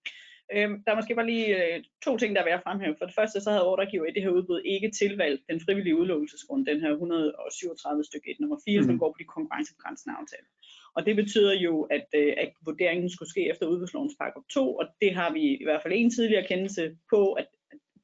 Øhm, 0.54 0.82
der 0.82 0.90
er 0.92 0.96
måske 0.96 1.14
bare 1.14 1.32
lige 1.34 1.46
øh, 1.56 1.84
to 2.04 2.16
ting, 2.16 2.30
der 2.34 2.40
er 2.40 2.48
værd 2.48 2.60
at 2.60 2.66
fremhæve. 2.66 2.96
For 2.98 3.06
det 3.06 3.14
første, 3.14 3.40
så 3.40 3.50
havde 3.50 3.70
ordregiver 3.72 4.06
i 4.06 4.14
det 4.14 4.22
her 4.22 4.36
udbud 4.38 4.60
ikke 4.74 4.90
tilvalgt 4.90 5.42
den 5.50 5.60
frivillige 5.60 5.96
udlåelsesgrund, 6.00 6.66
den 6.66 6.80
her 6.80 6.90
137 6.90 8.04
stykke 8.04 8.30
1, 8.30 8.40
nummer 8.40 8.58
4, 8.64 8.80
mm. 8.80 8.86
som 8.86 8.98
går 8.98 9.10
på 9.12 9.18
de 9.18 9.24
konkurrencebegrænsende 9.24 10.16
aftaler. 10.20 10.48
Og 10.96 11.06
det 11.06 11.16
betyder 11.16 11.54
jo, 11.66 11.82
at, 11.82 12.06
øh, 12.14 12.32
at 12.36 12.52
vurderingen 12.64 13.10
skulle 13.10 13.30
ske 13.30 13.50
efter 13.50 13.66
udbudslovens 13.66 14.16
paragraf 14.20 14.42
2, 14.50 14.76
og 14.76 14.86
det 15.00 15.14
har 15.14 15.32
vi 15.32 15.42
i 15.62 15.64
hvert 15.64 15.82
fald 15.82 15.94
en 15.96 16.10
tidligere 16.10 16.46
kendelse 16.50 16.96
på, 17.12 17.32
at 17.32 17.46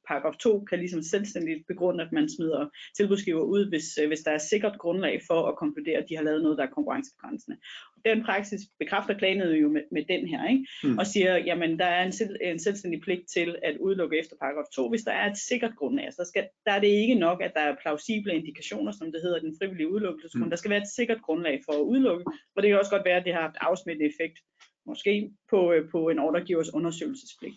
paragraf 0.08 0.36
2 0.36 0.60
kan 0.60 0.78
ligesom 0.78 1.02
selvstændigt 1.02 1.66
begrunde, 1.66 2.04
at 2.04 2.12
man 2.12 2.28
smider 2.28 2.68
tilbudsgiver 2.96 3.42
ud, 3.42 3.68
hvis, 3.68 3.98
øh, 4.02 4.08
hvis 4.08 4.20
der 4.20 4.30
er 4.30 4.38
sikkert 4.38 4.78
grundlag 4.78 5.20
for 5.26 5.48
at 5.48 5.56
konkludere, 5.56 5.98
at 5.98 6.08
de 6.08 6.16
har 6.16 6.24
lavet 6.24 6.42
noget, 6.42 6.58
der 6.58 6.64
er 6.64 6.70
konkurrencebegrænsende. 6.76 7.56
Den 8.04 8.24
praksis 8.24 8.60
bekræfter 8.78 9.18
klagenødet 9.18 9.62
jo 9.62 9.68
med, 9.68 9.82
med 9.92 10.04
den 10.08 10.28
her, 10.28 10.48
ikke? 10.48 10.66
Mm. 10.84 10.98
og 10.98 11.06
siger, 11.06 11.36
jamen 11.36 11.78
der 11.78 11.84
er 11.84 12.04
en, 12.04 12.12
selv, 12.12 12.36
en 12.40 12.58
selvstændig 12.58 13.00
pligt 13.00 13.24
til 13.34 13.56
at 13.62 13.76
udelukke 13.76 14.18
efter 14.18 14.36
paragraf 14.40 14.64
2, 14.74 14.88
hvis 14.90 15.02
der 15.02 15.12
er 15.12 15.30
et 15.30 15.38
sikkert 15.38 15.76
grundlag. 15.76 16.04
Altså, 16.04 16.22
der, 16.22 16.28
skal, 16.28 16.48
der 16.66 16.72
er 16.72 16.80
det 16.80 16.88
ikke 16.88 17.14
nok, 17.14 17.42
at 17.42 17.52
der 17.54 17.60
er 17.60 17.76
plausible 17.82 18.34
indikationer, 18.34 18.92
som 18.92 19.12
det 19.12 19.22
hedder 19.22 19.38
den 19.40 19.56
frivillige 19.60 19.92
udelukkelsesgrund. 19.92 20.44
Mm. 20.44 20.50
Der 20.50 20.56
skal 20.56 20.70
være 20.70 20.82
et 20.82 20.94
sikkert 20.96 21.22
grundlag 21.22 21.60
for 21.64 21.72
at 21.72 21.86
udelukke, 21.92 22.24
og 22.56 22.62
det 22.62 22.68
kan 22.68 22.78
også 22.78 22.90
godt 22.90 23.04
være, 23.04 23.16
at 23.16 23.24
det 23.24 23.34
har 23.34 23.40
haft 23.40 23.56
afsmittende 23.60 24.10
effekt 24.12 24.38
måske 24.86 25.30
på, 25.50 25.72
øh, 25.72 25.90
på 25.90 26.08
en 26.08 26.18
ordregivers 26.18 26.74
undersøgelsespligt 26.74 27.54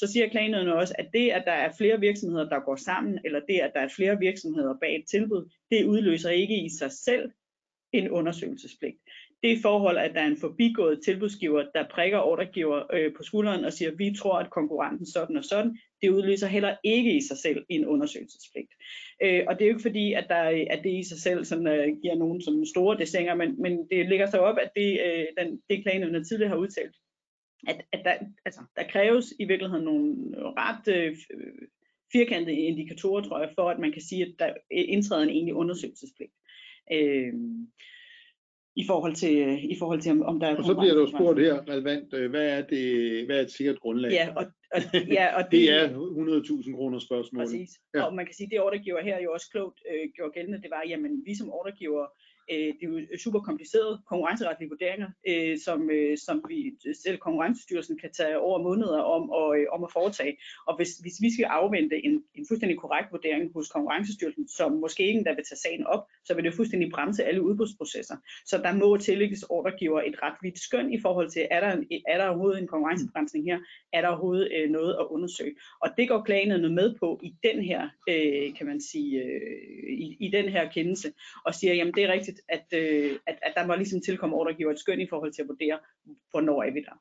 så 0.00 0.06
siger 0.12 0.28
klagenødene 0.28 0.74
også, 0.74 0.94
at 0.98 1.08
det, 1.12 1.30
at 1.30 1.42
der 1.46 1.52
er 1.52 1.72
flere 1.78 2.00
virksomheder, 2.00 2.48
der 2.48 2.60
går 2.60 2.76
sammen, 2.76 3.18
eller 3.24 3.40
det, 3.48 3.58
at 3.60 3.70
der 3.74 3.80
er 3.80 3.88
flere 3.96 4.18
virksomheder 4.18 4.74
bag 4.80 4.96
et 4.96 5.04
tilbud, 5.10 5.50
det 5.70 5.84
udløser 5.84 6.30
ikke 6.30 6.64
i 6.64 6.68
sig 6.78 6.92
selv 6.92 7.30
en 7.92 8.10
undersøgelsespligt. 8.10 8.96
Det 9.42 9.58
forhold, 9.62 9.98
at 9.98 10.14
der 10.14 10.20
er 10.20 10.26
en 10.26 10.40
forbigået 10.40 11.00
tilbudsgiver, 11.04 11.64
der 11.74 11.88
prikker 11.90 12.18
ordregiver 12.18 12.94
øh, 12.94 13.12
på 13.16 13.22
skulderen 13.22 13.64
og 13.64 13.72
siger, 13.72 13.90
vi 13.90 14.14
tror, 14.18 14.38
at 14.38 14.50
konkurrenten 14.50 15.06
sådan 15.06 15.36
og 15.36 15.44
sådan, 15.44 15.78
det 16.02 16.08
udløser 16.08 16.46
heller 16.46 16.76
ikke 16.84 17.16
i 17.16 17.20
sig 17.28 17.38
selv 17.38 17.64
en 17.68 17.86
undersøgelsespligt. 17.86 18.72
Øh, 19.22 19.44
og 19.48 19.54
det 19.54 19.64
er 19.64 19.68
jo 19.68 19.74
ikke 19.74 19.88
fordi, 19.88 20.12
at, 20.12 20.26
der, 20.28 20.66
at 20.70 20.80
det 20.84 20.90
i 20.90 21.08
sig 21.08 21.20
selv 21.20 21.44
sådan, 21.44 21.66
øh, 21.66 21.88
giver 22.02 22.14
nogen 22.14 22.42
sådan 22.42 22.66
store 22.66 22.98
desinger, 22.98 23.34
men, 23.34 23.62
men 23.62 23.88
det 23.90 24.08
ligger 24.08 24.26
så 24.30 24.38
op, 24.38 24.58
at 24.58 24.70
det, 24.76 25.00
øh, 25.06 25.26
den, 25.38 25.60
det 25.70 25.82
klagenødene 25.82 26.24
tidligere 26.24 26.48
har 26.50 26.56
udtalt, 26.56 26.96
at, 27.66 27.82
at 27.92 28.00
der, 28.04 28.14
altså, 28.44 28.60
der 28.76 28.88
kræves 28.88 29.34
i 29.38 29.44
virkeligheden 29.44 29.84
nogle 29.84 30.14
ret 30.36 30.88
øh, 30.96 31.16
firkantede 32.12 32.56
indikatorer, 32.56 33.22
tror 33.22 33.40
jeg, 33.40 33.50
for 33.54 33.70
at 33.70 33.78
man 33.78 33.92
kan 33.92 34.02
sige, 34.02 34.22
at 34.22 34.34
der 34.38 34.54
indtræder 34.70 35.22
en 35.22 35.28
egentlig 35.28 35.54
undersøgelsespligt. 35.54 36.32
Øh, 36.92 37.32
i 38.76 38.84
forhold 38.86 39.14
til, 39.14 39.36
i 39.72 39.76
forhold 39.78 40.00
til 40.00 40.12
om, 40.12 40.22
om 40.22 40.40
der 40.40 40.46
er 40.46 40.56
Og 40.56 40.64
så 40.64 40.74
bliver 40.74 40.94
der 40.94 41.00
jo 41.00 41.12
spurgt 41.16 41.40
her 41.40 41.68
relevant, 41.68 42.14
øh, 42.14 42.30
hvad 42.30 42.46
er, 42.56 42.62
det, 42.66 42.84
hvad 43.26 43.36
er 43.36 43.42
et 43.42 43.50
sikkert 43.50 43.80
grundlag? 43.80 44.10
Ja, 44.12 44.26
og, 44.36 44.44
og, 44.74 44.80
ja, 45.18 45.26
og 45.36 45.42
det, 45.50 45.52
det 45.52 45.70
er 45.70 45.88
100.000 45.88 46.76
kroner 46.76 46.98
spørgsmål. 46.98 47.44
Præcis. 47.44 47.70
Ja. 47.94 48.02
Og 48.02 48.14
man 48.14 48.26
kan 48.26 48.34
sige, 48.34 48.46
at 48.46 48.50
det 48.50 48.60
ordregiver 48.60 49.02
her 49.02 49.22
jo 49.24 49.32
også 49.32 49.48
klogt 49.52 49.80
øh, 49.90 50.08
gjorde 50.16 50.32
gældende, 50.32 50.62
det 50.62 50.70
var, 50.70 50.82
jamen 50.88 51.12
vi 51.26 51.34
som 51.34 51.50
ordregiver 51.50 52.06
øh, 52.52 52.70
det 52.76 52.82
er 52.82 52.88
jo 52.92 52.98
øh, 52.98 53.18
super 53.18 53.40
komplicerede 53.40 54.00
konkurrenceretlige 54.08 54.68
vurderinger, 54.68 55.10
øh, 55.28 55.58
som, 55.58 55.90
øh, 55.90 56.18
som 56.18 56.44
vi 56.48 56.58
øh, 56.86 56.94
selv 57.04 57.18
konkurrencestyrelsen 57.18 57.98
kan 57.98 58.10
tage 58.12 58.38
over 58.38 58.62
måneder 58.62 59.00
om, 59.16 59.30
og, 59.30 59.58
øh, 59.58 59.66
om 59.72 59.84
at 59.84 59.92
foretage. 59.92 60.36
Og 60.68 60.76
hvis, 60.76 60.90
hvis 61.04 61.16
vi 61.20 61.32
skal 61.32 61.44
afvente 61.44 61.96
en, 62.06 62.14
en 62.34 62.44
fuldstændig 62.48 62.78
korrekt 62.78 63.12
vurdering 63.12 63.52
hos 63.54 63.68
konkurrencestyrelsen, 63.68 64.48
som 64.48 64.72
måske 64.72 65.02
ingen 65.06 65.24
der 65.24 65.34
vil 65.34 65.44
tage 65.44 65.58
sagen 65.66 65.86
op, 65.86 66.02
så 66.24 66.34
vil 66.34 66.44
det 66.44 66.54
fuldstændig 66.54 66.90
bremse 66.90 67.24
alle 67.24 67.42
udbudsprocesser. 67.42 68.16
Så 68.46 68.58
der 68.58 68.72
må 68.72 68.96
tillægges 68.96 69.42
ordregiver 69.42 70.00
et 70.02 70.22
ret 70.22 70.38
vidt 70.42 70.58
skøn 70.58 70.92
i 70.92 71.00
forhold 71.00 71.30
til, 71.30 71.48
er 71.50 71.60
der, 71.60 71.70
er 72.08 72.18
der 72.18 72.28
overhovedet 72.28 72.60
en 72.60 72.68
konkurrencebegrænsning 72.68 73.44
her? 73.44 73.58
Er 73.92 74.00
der 74.00 74.08
overhovedet 74.08 74.48
øh, 74.56 74.70
noget 74.70 74.92
at 75.00 75.06
undersøge? 75.10 75.54
Og 75.80 75.88
det 75.96 76.08
går 76.08 76.22
klagenerne 76.22 76.70
med 76.70 76.94
på 77.00 77.20
i 77.22 77.34
den 77.42 77.62
her, 77.62 77.88
øh, 78.08 78.54
kan 78.54 78.66
man 78.66 78.80
sige, 78.80 79.22
øh, 79.22 79.40
i, 79.88 80.16
i 80.20 80.30
den 80.30 80.48
her 80.48 80.68
kendelse, 80.68 81.12
og 81.44 81.54
siger, 81.54 81.74
jamen 81.74 81.94
det 81.94 82.04
er 82.04 82.12
rigtigt, 82.12 82.39
at, 82.48 82.66
øh, 82.74 83.12
at, 83.26 83.38
at 83.42 83.52
der 83.56 83.66
må 83.66 83.74
ligesom 83.74 84.00
tilkomme 84.00 84.36
ordregiver 84.36 84.70
et 84.72 84.78
skøn 84.78 85.00
i 85.00 85.08
forhold 85.08 85.32
til 85.32 85.42
at 85.42 85.48
vurdere, 85.48 85.78
hvornår 86.30 86.62
er 86.62 86.70
vi 86.70 86.80
der. 86.80 86.96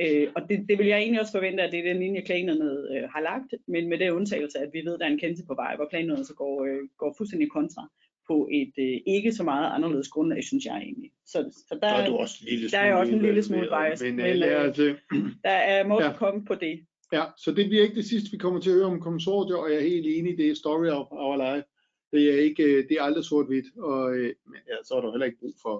Øh, 0.00 0.28
og 0.36 0.42
det, 0.48 0.66
det 0.68 0.78
vil 0.78 0.86
jeg 0.86 0.98
egentlig 0.98 1.20
også 1.20 1.32
forvente, 1.32 1.62
at 1.62 1.72
det 1.72 1.78
er 1.80 1.92
den 1.92 2.02
linje, 2.02 2.20
klagenødet 2.20 2.96
øh, 2.96 3.08
har 3.14 3.20
lagt, 3.20 3.54
men 3.68 3.88
med 3.88 3.98
det 3.98 4.10
undtagelse, 4.10 4.58
at 4.58 4.70
vi 4.72 4.82
ved, 4.84 4.94
at 4.94 5.00
der 5.00 5.06
er 5.06 5.10
en 5.10 5.18
kendelse 5.18 5.44
på 5.46 5.54
vej, 5.54 5.76
hvor 5.76 5.88
klagenødet 5.88 6.26
så 6.26 6.34
går, 6.34 6.64
øh, 6.64 6.88
går 6.98 7.14
fuldstændig 7.18 7.50
kontra 7.50 7.88
på 8.26 8.48
et 8.52 8.72
øh, 8.78 9.00
ikke 9.06 9.32
så 9.32 9.42
meget 9.42 9.70
anderledes 9.74 10.08
grundlag, 10.08 10.44
synes 10.44 10.64
jeg 10.64 10.76
egentlig. 10.76 11.10
Så, 11.26 11.64
så 11.68 11.78
der, 11.82 11.88
er, 11.88 12.06
du 12.06 12.16
også 12.16 12.36
lille 12.50 12.70
der 12.70 12.78
er 12.78 12.94
også 12.94 13.12
en 13.12 13.22
lille 13.22 13.42
smule 13.42 13.68
bias, 13.68 14.02
men, 14.02 14.16
men, 14.16 14.24
men 14.24 14.42
øh, 14.42 14.64
altså, 14.64 14.94
der 15.44 15.50
er 15.50 15.86
må 15.86 16.02
ja. 16.02 16.12
komme 16.12 16.44
på 16.44 16.54
det. 16.54 16.86
Ja, 17.12 17.24
så 17.36 17.52
det 17.52 17.68
bliver 17.68 17.82
ikke 17.82 17.94
det 17.94 18.04
sidste, 18.04 18.30
vi 18.30 18.36
kommer 18.36 18.60
til 18.60 18.70
at 18.70 18.76
høre 18.76 18.86
om 18.86 19.00
konsortier, 19.00 19.56
og 19.56 19.70
jeg 19.70 19.76
er 19.76 19.88
helt 19.88 20.06
enig, 20.06 20.38
det 20.38 20.50
er 20.50 20.54
story 20.54 20.86
of 20.86 21.06
our 21.10 21.36
life. 21.36 21.66
Det 22.14 22.24
er 22.34 22.38
ikke, 22.48 22.62
øh, 22.62 22.78
det 22.88 22.94
er 22.98 23.02
aldrig 23.02 23.24
sort-hvidt, 23.24 23.68
og 23.90 24.00
øh, 24.16 24.30
men, 24.50 24.60
ja, 24.70 24.76
så 24.86 24.94
er 24.94 25.00
der 25.00 25.10
heller 25.14 25.26
ikke 25.26 25.38
brug 25.42 25.54
for, 25.64 25.76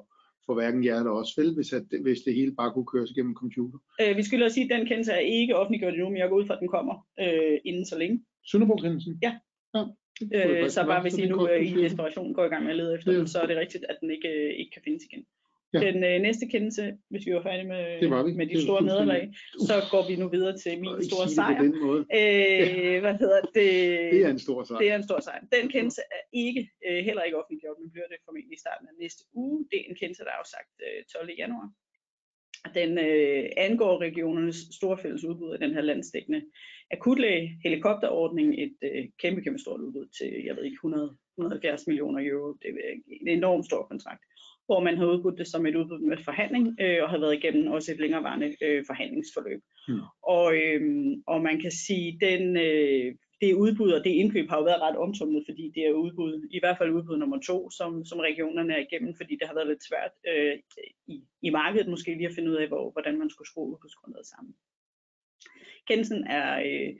for 0.47 0.55
hverken 0.55 0.85
jer 0.85 0.99
eller 0.99 1.11
os, 1.21 1.33
vel, 1.39 1.55
hvis, 1.55 1.73
at, 1.73 1.87
hvis 2.03 2.21
det 2.27 2.35
hele 2.35 2.53
bare 2.61 2.73
kunne 2.73 2.91
køres 2.95 3.11
igennem 3.11 3.35
computer. 3.43 3.79
Øh, 4.01 4.17
vi 4.17 4.23
skylder 4.23 4.47
at 4.47 4.53
sige, 4.53 4.65
at 4.65 4.79
den 4.79 4.87
kendelse 4.87 5.13
er 5.13 5.19
ikke 5.19 5.57
offentliggjort 5.57 5.93
endnu, 5.95 6.09
men 6.09 6.19
jeg 6.19 6.29
går 6.29 6.37
ud 6.41 6.47
fra, 6.47 6.55
at 6.55 6.61
den 6.61 6.69
kommer 6.77 6.95
øh, 7.21 7.59
inden 7.65 7.87
så 7.87 7.99
længe. 7.99 8.17
Sønderborg-kendelsen? 8.51 9.19
Ja. 9.23 9.33
ja. 9.75 9.83
Øh, 10.35 10.71
så 10.71 10.85
bare 10.87 11.03
hvis 11.03 11.19
I 11.19 11.27
nu 11.29 11.49
øh, 11.49 11.67
i 11.67 11.83
desperation 11.83 12.35
går 12.35 12.45
i 12.45 12.49
gang 12.49 12.63
med 12.65 12.71
at 12.71 12.77
lede 12.77 12.95
efter 12.95 13.13
Ja. 13.13 13.19
den, 13.19 13.27
så 13.29 13.39
er 13.41 13.47
det 13.47 13.57
rigtigt, 13.57 13.85
at 13.89 13.97
den 14.01 14.11
ikke, 14.11 14.29
øh, 14.29 14.51
ikke 14.61 14.71
kan 14.71 14.83
findes 14.85 15.03
igen. 15.13 15.25
Ja. 15.75 15.79
Den 15.87 15.97
øh, 16.11 16.17
næste 16.27 16.45
kendelse, 16.53 16.83
hvis 17.11 17.27
vi 17.27 17.33
var 17.37 17.43
færdige 17.49 17.69
med, 17.75 17.83
Det 18.03 18.11
var 18.11 18.23
vi. 18.23 18.33
med 18.41 18.47
de 18.53 18.63
store 18.67 18.83
nederlag, 18.91 19.23
så 19.69 19.77
går 19.93 20.03
vi 20.09 20.15
nu 20.23 20.27
videre 20.37 20.55
til 20.63 20.73
min 20.83 21.05
store 21.11 21.29
sejr. 21.37 21.61
Øh, 22.21 22.97
hvad 23.05 23.15
hedder 23.23 23.41
det? 23.59 23.73
Det 24.15 24.21
er 24.27 24.31
en 24.37 24.43
stor 24.47 24.61
sejr. 24.65 24.79
Det 24.83 24.89
er 24.93 24.97
en 25.03 25.07
stor 25.09 25.21
sejr. 25.27 25.41
Den 25.57 25.67
kendelse 25.75 26.03
er 26.17 26.23
ikke, 26.45 26.63
øh, 26.87 26.99
heller 27.09 27.23
ikke 27.27 27.39
offentliggjort, 27.41 27.77
men 27.81 27.91
bliver 27.95 28.09
det 28.13 28.19
formentlig 28.27 28.57
i 28.59 28.63
starten 28.65 28.87
af 28.91 28.95
næste 29.03 29.23
uge. 29.43 29.59
Det 29.71 29.77
er 29.81 29.87
en 29.91 29.97
kendelse, 30.01 30.23
der 30.27 30.33
er 30.35 30.41
afsagt 30.43 30.73
øh, 30.87 30.99
12. 31.13 31.31
januar. 31.43 31.69
Den 32.81 32.91
øh, 33.09 33.45
angår 33.67 33.95
regionernes 34.07 34.59
store 34.79 34.99
fælles 35.03 35.25
udbud 35.25 35.51
af 35.55 35.59
den 35.65 35.73
her 35.77 35.81
landsdækkende 35.91 36.41
akutlæge 36.91 37.59
helikopterordning, 37.65 38.49
et 38.65 38.77
øh, 38.89 39.05
kæmpe, 39.23 39.41
kæmpe 39.43 39.59
stort 39.59 39.81
udbud 39.81 40.07
til, 40.19 40.31
jeg 40.47 40.57
ved 40.57 40.65
ikke, 40.65 40.75
100, 40.75 41.17
170 41.39 41.87
millioner 41.87 42.21
euro. 42.31 42.53
Det 42.63 42.69
er 42.69 42.93
en 43.21 43.29
enormt 43.29 43.67
stor 43.67 43.83
kontrakt 43.91 44.23
hvor 44.67 44.81
man 44.81 44.99
har 44.99 45.07
udbudt 45.07 45.39
det 45.39 45.47
som 45.47 45.67
et 45.67 45.77
udbud 45.77 45.99
med 45.99 46.17
forhandling, 46.25 46.77
øh, 46.81 47.03
og 47.03 47.11
har 47.11 47.19
været 47.19 47.35
igennem 47.35 47.67
også 47.67 47.93
et 47.93 48.01
længerevarende 48.01 48.57
øh, 48.63 48.85
forhandlingsforløb. 48.87 49.61
Hmm. 49.89 50.01
Og, 50.23 50.57
øh, 50.57 50.83
og 51.27 51.43
man 51.43 51.61
kan 51.61 51.71
sige, 51.71 52.19
den, 52.21 52.57
øh, 52.57 53.15
det 53.41 53.55
udbud 53.55 53.91
og 53.93 54.05
det 54.05 54.11
indkøb 54.11 54.49
har 54.49 54.59
jo 54.59 54.65
været 54.65 54.83
ret 54.83 54.97
omtumlet, 54.97 55.43
fordi 55.49 55.73
det 55.75 55.83
er 55.87 55.93
udbud, 55.93 56.49
i 56.51 56.59
hvert 56.61 56.79
fald 56.79 56.91
udbud 56.91 57.17
nummer 57.17 57.41
to, 57.41 57.71
som, 57.71 58.05
som 58.05 58.19
regionerne 58.19 58.73
er 58.75 58.83
igennem, 58.87 59.15
fordi 59.17 59.33
det 59.37 59.47
har 59.49 59.55
været 59.55 59.69
lidt 59.69 59.89
svært 59.89 60.13
øh, 60.31 60.55
i, 61.07 61.17
i 61.43 61.51
markedet 61.51 61.89
måske 61.89 62.15
lige 62.15 62.29
at 62.29 62.35
finde 62.35 62.51
ud 62.51 62.57
af, 62.57 62.69
hvor, 62.69 62.91
hvordan 62.91 63.19
man 63.19 63.31
skulle 63.31 63.49
skrue 63.49 63.73
udbudsgrundlaget 63.73 64.27
sammen. 64.27 64.55
Kendelsen 65.89 66.27
er, 66.27 66.49
øh, 66.69 66.95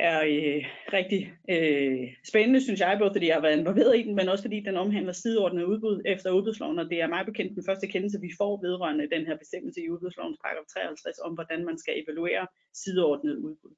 er 0.00 0.18
øh, 0.20 0.64
rigtig 0.92 1.32
øh, 1.50 2.08
spændende, 2.30 2.60
synes 2.60 2.80
jeg, 2.80 2.96
både 2.98 3.14
fordi 3.14 3.26
jeg 3.26 3.34
har 3.34 3.42
været 3.42 3.58
involveret 3.58 3.98
i 3.98 4.02
den, 4.02 4.14
men 4.14 4.28
også 4.28 4.44
fordi 4.44 4.60
den 4.60 4.76
omhandler 4.76 5.12
sideordnet 5.12 5.64
udbud 5.64 6.02
efter 6.06 6.30
udbudsloven, 6.30 6.78
og 6.78 6.90
det 6.90 7.00
er 7.00 7.08
meget 7.14 7.26
bekendt 7.26 7.56
den 7.56 7.64
første 7.68 7.86
kendelse, 7.86 8.20
vi 8.20 8.30
får 8.38 8.60
vedrørende 8.66 9.10
den 9.10 9.26
her 9.26 9.36
bestemmelse 9.36 9.80
i 9.80 9.90
udbudslovens 9.90 10.38
paragraf 10.44 10.66
53 10.74 11.18
om, 11.18 11.32
hvordan 11.34 11.64
man 11.64 11.78
skal 11.78 11.94
evaluere 12.02 12.46
sideordnet 12.74 13.36
udbud. 13.36 13.74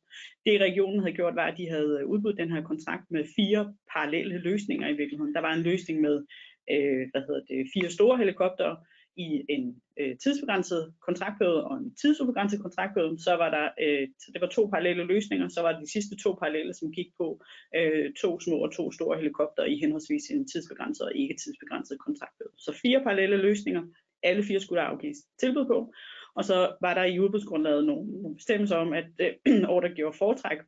Det 0.47 0.61
regionen 0.61 1.01
havde 1.01 1.17
gjort, 1.17 1.37
var, 1.37 1.47
at 1.47 1.59
de 1.59 1.69
havde 1.69 2.07
udbudt 2.07 2.39
den 2.39 2.53
her 2.53 2.63
kontrakt 2.63 3.11
med 3.11 3.25
fire 3.37 3.75
parallelle 3.93 4.39
løsninger 4.39 4.89
i 4.89 4.97
virkeligheden. 5.01 5.35
Der 5.35 5.41
var 5.41 5.53
en 5.55 5.63
løsning 5.63 6.01
med 6.01 6.17
øh, 6.73 7.03
hvad 7.11 7.23
hedder 7.27 7.43
det, 7.51 7.71
fire 7.75 7.91
store 7.91 8.19
helikoptere, 8.19 8.77
i 9.25 9.45
en 9.49 9.65
øh, 10.01 10.17
tidsbegrænset 10.23 10.83
kontraktperiode 11.07 11.65
og 11.65 11.77
en 11.77 11.95
tidsubegrænset 11.95 12.61
kontraktperiode, 12.63 13.23
så 13.27 13.33
var 13.43 13.51
der, 13.57 13.67
øh, 13.85 14.09
så 14.23 14.29
det 14.35 14.41
var 14.41 14.47
to 14.47 14.63
parallelle 14.67 15.05
løsninger, 15.05 15.49
så 15.49 15.61
var 15.63 15.73
det 15.73 15.81
de 15.85 15.93
sidste 15.93 16.15
to 16.25 16.31
parallelle, 16.41 16.75
som 16.75 16.93
gik 16.93 17.09
på 17.21 17.27
øh, 17.77 18.13
to 18.23 18.41
små 18.41 18.57
og 18.67 18.73
to 18.73 18.93
store 18.93 19.17
helikopter 19.21 19.65
i 19.65 19.77
henholdsvis 19.83 20.25
en 20.31 20.49
tidsbegrænset 20.49 21.07
og 21.07 21.13
ikke 21.17 21.35
tidsbegrænset 21.45 21.99
kontraktperiode. 22.07 22.57
Så 22.59 22.73
fire 22.83 23.01
parallelle 23.03 23.37
løsninger, 23.37 23.83
alle 24.23 24.43
fire 24.43 24.61
skulle 24.61 24.81
der 24.81 24.87
afgives 24.87 25.19
tilbud 25.41 25.67
på, 25.67 25.93
og 26.35 26.45
så 26.45 26.77
var 26.81 26.95
der 26.95 27.05
i 27.05 27.21
udbudsgrundlaget 27.21 27.85
nogle, 27.85 28.23
nogle 28.23 28.37
bestemmelser 28.37 28.77
om, 28.77 28.93
at 28.93 29.11
øh, 29.21 29.63
ordregiver 29.77 30.13
foretræk 30.13 30.59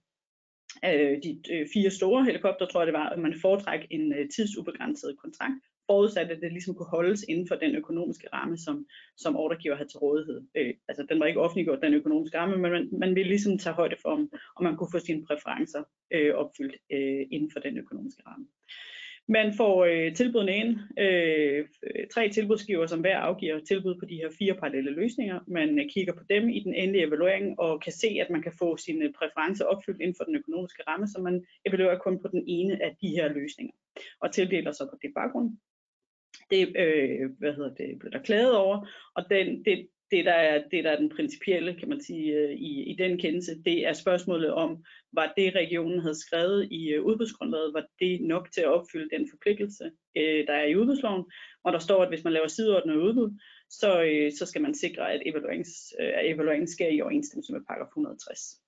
øh, 0.85 1.15
de 1.25 1.31
øh, 1.53 1.67
fire 1.75 1.91
store 1.91 2.25
helikopter, 2.25 2.67
tror 2.67 2.81
jeg 2.81 2.87
det 2.87 3.01
var, 3.01 3.09
at 3.09 3.19
man 3.19 3.35
foretræk 3.41 3.87
en 3.91 4.12
øh, 4.12 4.29
tidsubegrænset 4.37 5.17
kontrakt, 5.23 5.65
forudsat 5.87 6.31
at 6.31 6.40
det 6.42 6.53
ligesom 6.53 6.75
kunne 6.75 6.95
holdes 6.97 7.23
inden 7.29 7.49
for 7.49 7.55
den 7.55 7.75
økonomiske 7.77 8.29
ramme, 8.33 8.59
som, 8.59 8.87
som 9.16 9.37
ordregiver 9.37 9.77
havde 9.77 9.88
til 9.88 9.99
rådighed. 9.99 10.40
Øh, 10.55 10.75
altså 10.88 11.07
den 11.09 11.21
var 11.21 11.27
ikke 11.27 11.40
offentliggjort, 11.40 11.83
den 11.83 11.95
økonomiske 11.95 12.38
ramme, 12.38 12.57
men 12.59 12.71
man, 12.71 12.88
man 12.92 13.14
ville 13.14 13.29
ligesom 13.29 13.59
tage 13.59 13.75
højde 13.75 13.97
for, 14.03 14.09
om, 14.09 14.31
om 14.57 14.64
man 14.64 14.77
kunne 14.77 14.92
få 14.92 14.99
sine 14.99 15.25
præferencer 15.27 15.83
øh, 16.12 16.35
opfyldt 16.35 16.77
øh, 16.92 17.27
inden 17.31 17.51
for 17.53 17.61
den 17.61 17.79
økonomiske 17.79 18.23
ramme. 18.27 18.47
Man 19.29 19.55
får 19.57 19.85
øh, 19.85 20.14
tilbudene 20.14 20.57
ind, 20.57 20.79
øh, 20.99 21.68
tre 22.14 22.29
tilbudsgiver, 22.29 22.87
som 22.87 23.01
hver 23.01 23.18
afgiver 23.18 23.61
tilbud 23.61 23.95
på 23.95 24.05
de 24.07 24.14
her 24.14 24.31
fire 24.38 24.55
parallelle 24.55 24.90
løsninger. 24.90 25.40
Man 25.47 25.79
øh, 25.79 25.90
kigger 25.90 26.12
på 26.12 26.25
dem 26.31 26.49
i 26.49 26.61
den 26.61 26.75
endelige 26.75 27.07
evaluering 27.07 27.61
og 27.61 27.83
kan 27.83 27.92
se, 27.92 28.09
at 28.21 28.31
man 28.31 28.42
kan 28.42 28.53
få 28.59 28.77
sine 28.77 29.12
præferencer 29.12 29.64
opfyldt 29.64 30.01
inden 30.01 30.16
for 30.18 30.25
den 30.25 30.37
økonomiske 30.37 30.83
ramme, 30.88 31.07
så 31.09 31.21
man 31.21 31.45
evaluerer 31.66 31.99
kun 31.99 32.23
på 32.23 32.29
den 32.29 32.45
ene 32.47 32.83
af 32.83 32.97
de 33.01 33.09
her 33.09 33.33
løsninger 33.33 33.75
og 34.21 34.33
tildeler 34.33 34.73
så 34.73 34.85
på 34.90 34.97
det 35.03 35.11
baggrund 35.14 35.57
det, 36.53 36.62
øh, 36.77 37.31
hvad 37.38 37.53
hedder 37.55 37.75
det, 37.75 37.99
blev 38.01 38.12
der 38.12 38.23
klaget 38.29 38.57
over, 38.57 38.88
og 39.17 39.23
den, 39.31 39.65
det, 39.65 39.88
det, 40.12 40.25
der 40.25 40.33
er, 40.33 40.62
det, 40.71 40.85
der 40.85 40.91
er 40.91 40.97
den 40.97 41.12
principielle, 41.17 41.75
kan 41.79 41.88
man 41.88 42.01
sige, 42.01 42.33
øh, 42.33 42.51
i, 42.51 42.83
i 42.93 42.97
den 42.97 43.19
kendelse, 43.19 43.62
det 43.65 43.87
er 43.87 43.93
spørgsmålet 43.93 44.53
om, 44.53 44.85
var 45.12 45.33
det 45.37 45.55
regionen 45.55 46.01
havde 46.01 46.21
skrevet 46.27 46.69
i 46.71 46.88
øh, 46.88 47.03
udbudsgrundlaget, 47.05 47.75
var 47.75 47.87
det 48.01 48.21
nok 48.21 48.53
til 48.55 48.61
at 48.61 48.73
opfylde 48.77 49.17
den 49.17 49.29
forpligtelse, 49.31 49.85
øh, 50.17 50.47
der 50.47 50.53
er 50.53 50.65
i 50.65 50.77
udbudsloven, 50.77 51.25
og 51.65 51.73
der 51.73 51.79
står, 51.79 52.03
at 52.03 52.09
hvis 52.09 52.25
man 52.25 52.33
laver 52.33 52.47
sideordnet 52.47 52.97
udbud, 52.97 53.31
så, 53.71 54.03
øh, 54.03 54.33
så 54.38 54.47
skal 54.47 54.62
man 54.62 54.75
sikre, 54.75 55.12
at 55.12 55.23
evalueringen, 55.27 55.67
øh, 56.01 56.12
evalueringen 56.33 56.69
sker 56.69 56.88
i 56.88 57.01
overensstemmelse 57.01 57.53
med 57.53 57.61
paragraf 57.69 57.87
160. 57.87 58.62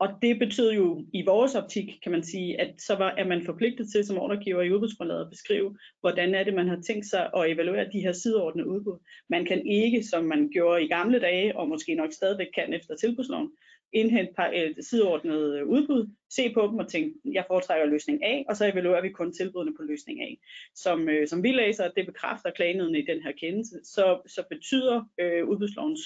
Og 0.00 0.08
det 0.22 0.38
betyder 0.38 0.72
jo 0.72 1.04
i 1.12 1.22
vores 1.26 1.54
optik, 1.54 1.98
kan 2.02 2.12
man 2.12 2.22
sige, 2.22 2.60
at 2.60 2.74
så 2.78 2.94
var, 2.94 3.10
er 3.10 3.24
man 3.24 3.44
forpligtet 3.44 3.92
til 3.92 4.04
som 4.04 4.18
ordregiver 4.18 4.62
i 4.62 4.72
udbudsgrundlaget 4.72 5.24
at 5.24 5.30
beskrive, 5.30 5.78
hvordan 6.00 6.34
er 6.34 6.44
det, 6.44 6.54
man 6.54 6.68
har 6.68 6.80
tænkt 6.86 7.06
sig 7.06 7.30
at 7.36 7.50
evaluere 7.50 7.88
de 7.92 8.00
her 8.00 8.12
sideordnede 8.12 8.68
udbud. 8.68 8.98
Man 9.28 9.44
kan 9.44 9.66
ikke, 9.66 10.02
som 10.02 10.24
man 10.24 10.48
gjorde 10.52 10.84
i 10.84 10.88
gamle 10.88 11.20
dage, 11.20 11.58
og 11.58 11.68
måske 11.68 11.94
nok 11.94 12.12
stadigvæk 12.12 12.48
kan 12.54 12.72
efter 12.72 12.96
tilbudsloven, 12.96 13.50
indhente 13.92 14.32
et 14.54 14.74
øh, 14.78 14.84
sideordnede 14.84 15.58
øh, 15.58 15.66
udbud, 15.66 16.10
se 16.30 16.54
på 16.54 16.66
dem 16.66 16.78
og 16.78 16.88
tænke, 16.88 17.14
jeg 17.24 17.44
foretrækker 17.46 17.86
løsning 17.86 18.24
A, 18.24 18.42
og 18.48 18.56
så 18.56 18.66
evaluerer 18.66 19.02
vi 19.02 19.08
kun 19.08 19.32
tilbudene 19.32 19.76
på 19.76 19.82
løsning 19.82 20.22
A. 20.22 20.28
Som, 20.74 21.08
øh, 21.08 21.28
som 21.28 21.42
vi 21.42 21.52
læser, 21.52 21.88
det 21.88 22.06
bekræfter 22.06 22.50
klagenødene 22.50 22.98
i 22.98 23.06
den 23.06 23.22
her 23.22 23.32
kendelse, 23.32 23.80
så, 23.84 24.20
så 24.26 24.42
betyder 24.50 25.04
øh, 25.20 25.48
udbudslovens 25.48 26.00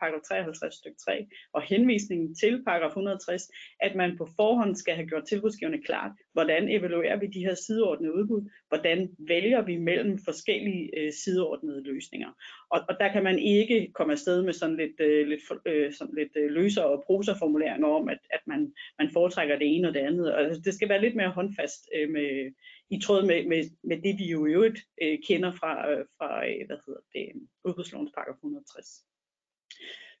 paragraf 0.00 0.20
53 0.28 0.74
stykke 0.74 0.98
3 0.98 1.26
og 1.52 1.62
henvisningen 1.62 2.34
til 2.34 2.64
paragraf 2.64 2.88
160, 2.88 3.42
at 3.80 3.94
man 3.94 4.16
på 4.18 4.28
forhånd 4.36 4.74
skal 4.74 4.94
have 4.94 5.08
gjort 5.08 5.24
tilbudsgivende 5.28 5.82
klart, 5.82 6.12
hvordan 6.32 6.68
evaluerer 6.68 7.18
vi 7.18 7.26
de 7.26 7.40
her 7.40 7.54
sideordnede 7.54 8.14
udbud, 8.14 8.50
hvordan 8.68 9.08
vælger 9.18 9.62
vi 9.62 9.76
mellem 9.76 10.18
forskellige 10.24 10.90
øh, 10.98 11.12
sideordnede 11.12 11.82
løsninger. 11.82 12.30
Og, 12.70 12.80
og 12.88 12.96
der 13.00 13.12
kan 13.12 13.22
man 13.22 13.38
ikke 13.38 13.92
komme 13.94 14.12
afsted 14.12 14.42
med 14.42 14.52
sådan 14.52 14.76
lidt, 14.76 15.00
øh, 15.00 15.26
lidt, 15.26 15.40
øh, 15.66 15.92
sådan 15.92 16.14
lidt 16.14 16.32
øh, 16.36 16.50
løsere 16.50 16.86
og 16.86 17.04
proserformuleringer 17.06 17.88
om, 17.88 18.08
at, 18.08 18.18
at 18.30 18.40
man, 18.46 18.72
man 18.98 19.10
foretrækker 19.12 19.58
det 19.58 19.76
ene 19.76 19.88
og 19.88 19.94
det 19.94 20.00
andet. 20.00 20.34
Og 20.34 20.40
altså, 20.40 20.62
det 20.64 20.74
skal 20.74 20.88
være 20.88 21.00
lidt 21.00 21.16
mere 21.16 21.30
håndfast 21.30 21.88
øh, 21.94 22.10
med, 22.10 22.52
i 22.90 23.00
tråd 23.00 23.26
med, 23.26 23.46
med, 23.46 23.64
med 23.84 23.96
det, 23.96 24.18
vi 24.18 24.30
jo 24.30 24.46
i 24.46 24.50
øvrigt 24.50 24.80
øh, 25.02 25.18
kender 25.28 25.52
fra, 25.52 25.90
øh, 25.90 26.04
fra 26.18 26.46
øh, 26.48 26.66
hvad 26.66 26.76
hedder 26.86 27.00
det, 27.12 27.48
udbudslovens 27.64 28.12
paragraf 28.14 28.34
160. 28.34 28.86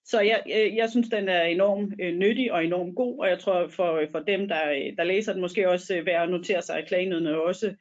Så 0.04 0.20
jeg, 0.20 0.42
jeg, 0.46 0.72
jeg 0.76 0.90
synes, 0.90 1.08
den 1.08 1.28
er 1.28 1.42
enormt 1.42 1.94
øh, 2.00 2.14
nyttig 2.14 2.52
og 2.52 2.64
enormt 2.64 2.96
god, 2.96 3.18
og 3.18 3.28
jeg 3.28 3.38
tror 3.38 3.68
for, 3.68 3.92
øh, 3.92 4.10
for 4.10 4.20
dem, 4.20 4.48
der, 4.48 4.92
der 4.96 5.04
læser 5.04 5.32
den, 5.32 5.40
måske 5.40 5.68
også 5.68 5.96
øh, 5.96 6.06
værd 6.06 6.22
at 6.22 6.30
notere 6.30 6.62
sig, 6.62 6.78
at 6.78 6.88
klagenødene 6.88 7.42
også 7.42 7.74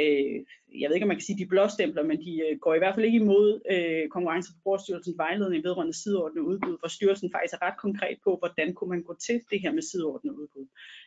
øh, 0.00 0.36
jeg 0.80 0.86
ved 0.88 0.94
ikke, 0.94 1.04
om 1.04 1.08
man 1.08 1.16
kan 1.16 1.28
sige, 1.28 1.42
de 1.42 1.52
blåstempler, 1.52 2.02
men 2.02 2.18
de 2.26 2.32
øh, 2.46 2.58
går 2.58 2.74
i 2.74 2.78
hvert 2.78 2.94
fald 2.94 3.06
ikke 3.06 3.22
imod 3.24 3.48
øh, 3.74 4.08
Konkurrence- 4.14 4.50
og 4.50 4.54
Forbrugerstyrelsens 4.56 5.18
vejledning 5.18 5.64
vedrørende 5.64 6.02
sideordnet 6.02 6.42
udbud, 6.42 6.76
hvor 6.80 6.88
styrelsen 6.88 7.30
faktisk 7.32 7.54
er 7.54 7.62
ret 7.66 7.78
konkret 7.84 8.16
på, 8.24 8.36
hvordan 8.40 8.74
kunne 8.74 8.90
man 8.94 9.02
gå 9.02 9.14
til 9.26 9.40
det 9.50 9.60
her 9.60 9.72
med 9.72 9.82
sideordnet 9.82 10.32
udbud. 10.32 10.66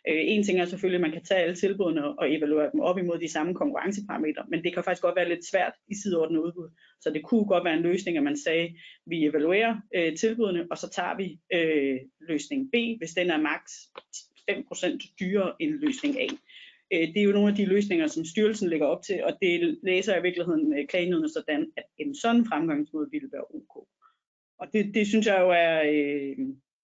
Øh, 0.10 0.22
en 0.34 0.44
ting 0.44 0.60
er 0.60 0.66
selvfølgelig, 0.66 1.02
at 1.02 1.08
man 1.08 1.16
kan 1.18 1.24
tage 1.24 1.42
alle 1.42 1.56
tilbudene 1.56 2.20
og 2.20 2.34
evaluere 2.34 2.72
dem 2.72 2.80
op 2.80 2.98
imod 2.98 3.20
de 3.20 3.32
samme 3.32 3.54
konkurrenceparametre, 3.54 4.46
men 4.50 4.64
det 4.64 4.74
kan 4.74 4.84
faktisk 4.84 5.02
godt 5.02 5.16
være 5.16 5.30
lidt 5.30 5.46
svært 5.52 5.74
i 5.88 5.96
sideordnet 5.96 6.40
udbud. 6.40 6.70
Så 7.02 7.10
det 7.10 7.24
kunne 7.24 7.46
godt 7.46 7.66
være 7.66 7.78
en 7.78 7.88
løsning, 7.90 8.18
at 8.18 8.24
man 8.24 8.38
sagde, 8.38 8.76
vi 9.06 9.26
evaluerer 9.26 9.76
øh, 9.96 10.18
tilbudene, 10.18 10.68
og 10.72 10.78
så 10.78 10.90
tager 10.90 11.16
vi 11.22 11.28
øh, 11.54 12.00
løsning 12.30 12.72
B, 12.72 12.76
hvis 12.98 13.12
den 13.12 13.30
er 13.30 13.38
maks 13.38 13.72
5% 14.52 15.16
dyrere 15.20 15.54
end 15.60 15.72
løsning 15.72 16.20
A. 16.20 16.28
Øh, 16.96 17.08
det 17.14 17.18
er 17.18 17.24
jo 17.24 17.32
nogle 17.32 17.50
af 17.50 17.56
de 17.56 17.66
løsninger, 17.66 18.08
som 18.08 18.26
styrelsen 18.26 18.70
lægger 18.70 18.88
op 18.88 19.04
til, 19.04 19.24
og 19.24 19.38
det 19.42 19.80
læser 19.84 20.14
jeg 20.14 20.22
i 20.22 20.28
virkeligheden 20.28 20.78
øh, 20.78 20.88
klagenødene 20.88 21.30
sådan, 21.30 21.72
at 21.78 21.84
en 21.98 22.16
sådan 22.16 22.46
fremgangsmåde 22.46 23.12
ville 23.12 23.30
være 23.32 23.46
ok. 23.54 23.88
Og 24.60 24.68
det, 24.74 24.94
det 24.94 25.08
synes 25.08 25.28
jeg 25.28 25.38
jo 25.40 25.50
er 25.50 25.82
øh, 25.82 26.38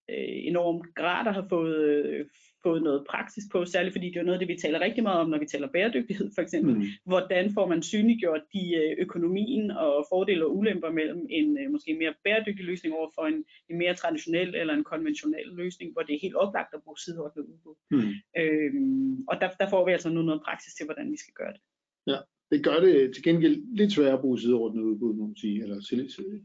øh 0.09 0.47
enormt 0.51 0.95
grad 0.95 1.27
at 1.27 1.33
have 1.33 1.49
fået, 1.49 1.85
øh, 1.85 2.25
fået 2.63 2.83
noget 2.83 3.05
praksis 3.09 3.43
på, 3.51 3.65
særligt 3.65 3.93
fordi 3.93 4.07
det 4.09 4.17
er 4.17 4.23
noget 4.23 4.39
af 4.39 4.47
det, 4.47 4.53
vi 4.53 4.61
taler 4.61 4.79
rigtig 4.79 5.03
meget 5.03 5.19
om, 5.19 5.29
når 5.29 5.39
vi 5.39 5.45
taler 5.45 5.67
bæredygtighed 5.67 6.31
for 6.35 6.41
eksempel. 6.41 6.75
Mm. 6.75 6.83
Hvordan 7.05 7.53
får 7.53 7.67
man 7.67 7.83
synliggjort 7.83 8.41
de 8.53 8.75
øh, 8.75 8.95
økonomien 8.99 9.71
og 9.71 10.05
fordele 10.09 10.45
og 10.45 10.57
ulemper 10.57 10.91
mellem 10.91 11.25
en 11.29 11.57
øh, 11.57 11.71
måske 11.71 11.93
mere 11.93 12.13
bæredygtig 12.23 12.65
løsning 12.65 12.95
over 12.95 13.09
for 13.15 13.25
en, 13.25 13.43
en 13.69 13.77
mere 13.77 13.95
traditionel 13.95 14.55
eller 14.55 14.73
en 14.73 14.83
konventionel 14.83 15.47
løsning, 15.53 15.93
hvor 15.93 16.01
det 16.01 16.15
er 16.15 16.19
helt 16.21 16.35
oplagt 16.35 16.73
at 16.73 16.83
bruge 16.83 16.97
sideordnet 16.97 17.43
udbud. 17.43 17.75
Mm. 17.91 18.11
Øhm, 18.41 19.23
og 19.29 19.41
der, 19.41 19.49
der 19.59 19.69
får 19.69 19.85
vi 19.85 19.91
altså 19.91 20.09
nu 20.09 20.21
noget 20.21 20.41
praksis 20.47 20.73
til, 20.73 20.85
hvordan 20.85 21.11
vi 21.11 21.17
skal 21.17 21.33
gøre 21.33 21.53
det. 21.53 21.61
Ja, 22.07 22.17
det 22.51 22.63
gør 22.63 22.79
det 22.79 23.13
til 23.13 23.23
gengæld 23.23 23.75
lidt 23.77 23.91
sværere 23.91 24.13
at 24.13 24.21
bruge 24.21 24.39
sideordnet 24.39 24.83
udbud, 24.83 25.13
må 25.13 25.25
man 25.27 25.35
sige. 25.35 25.63
Eller, 25.63 25.75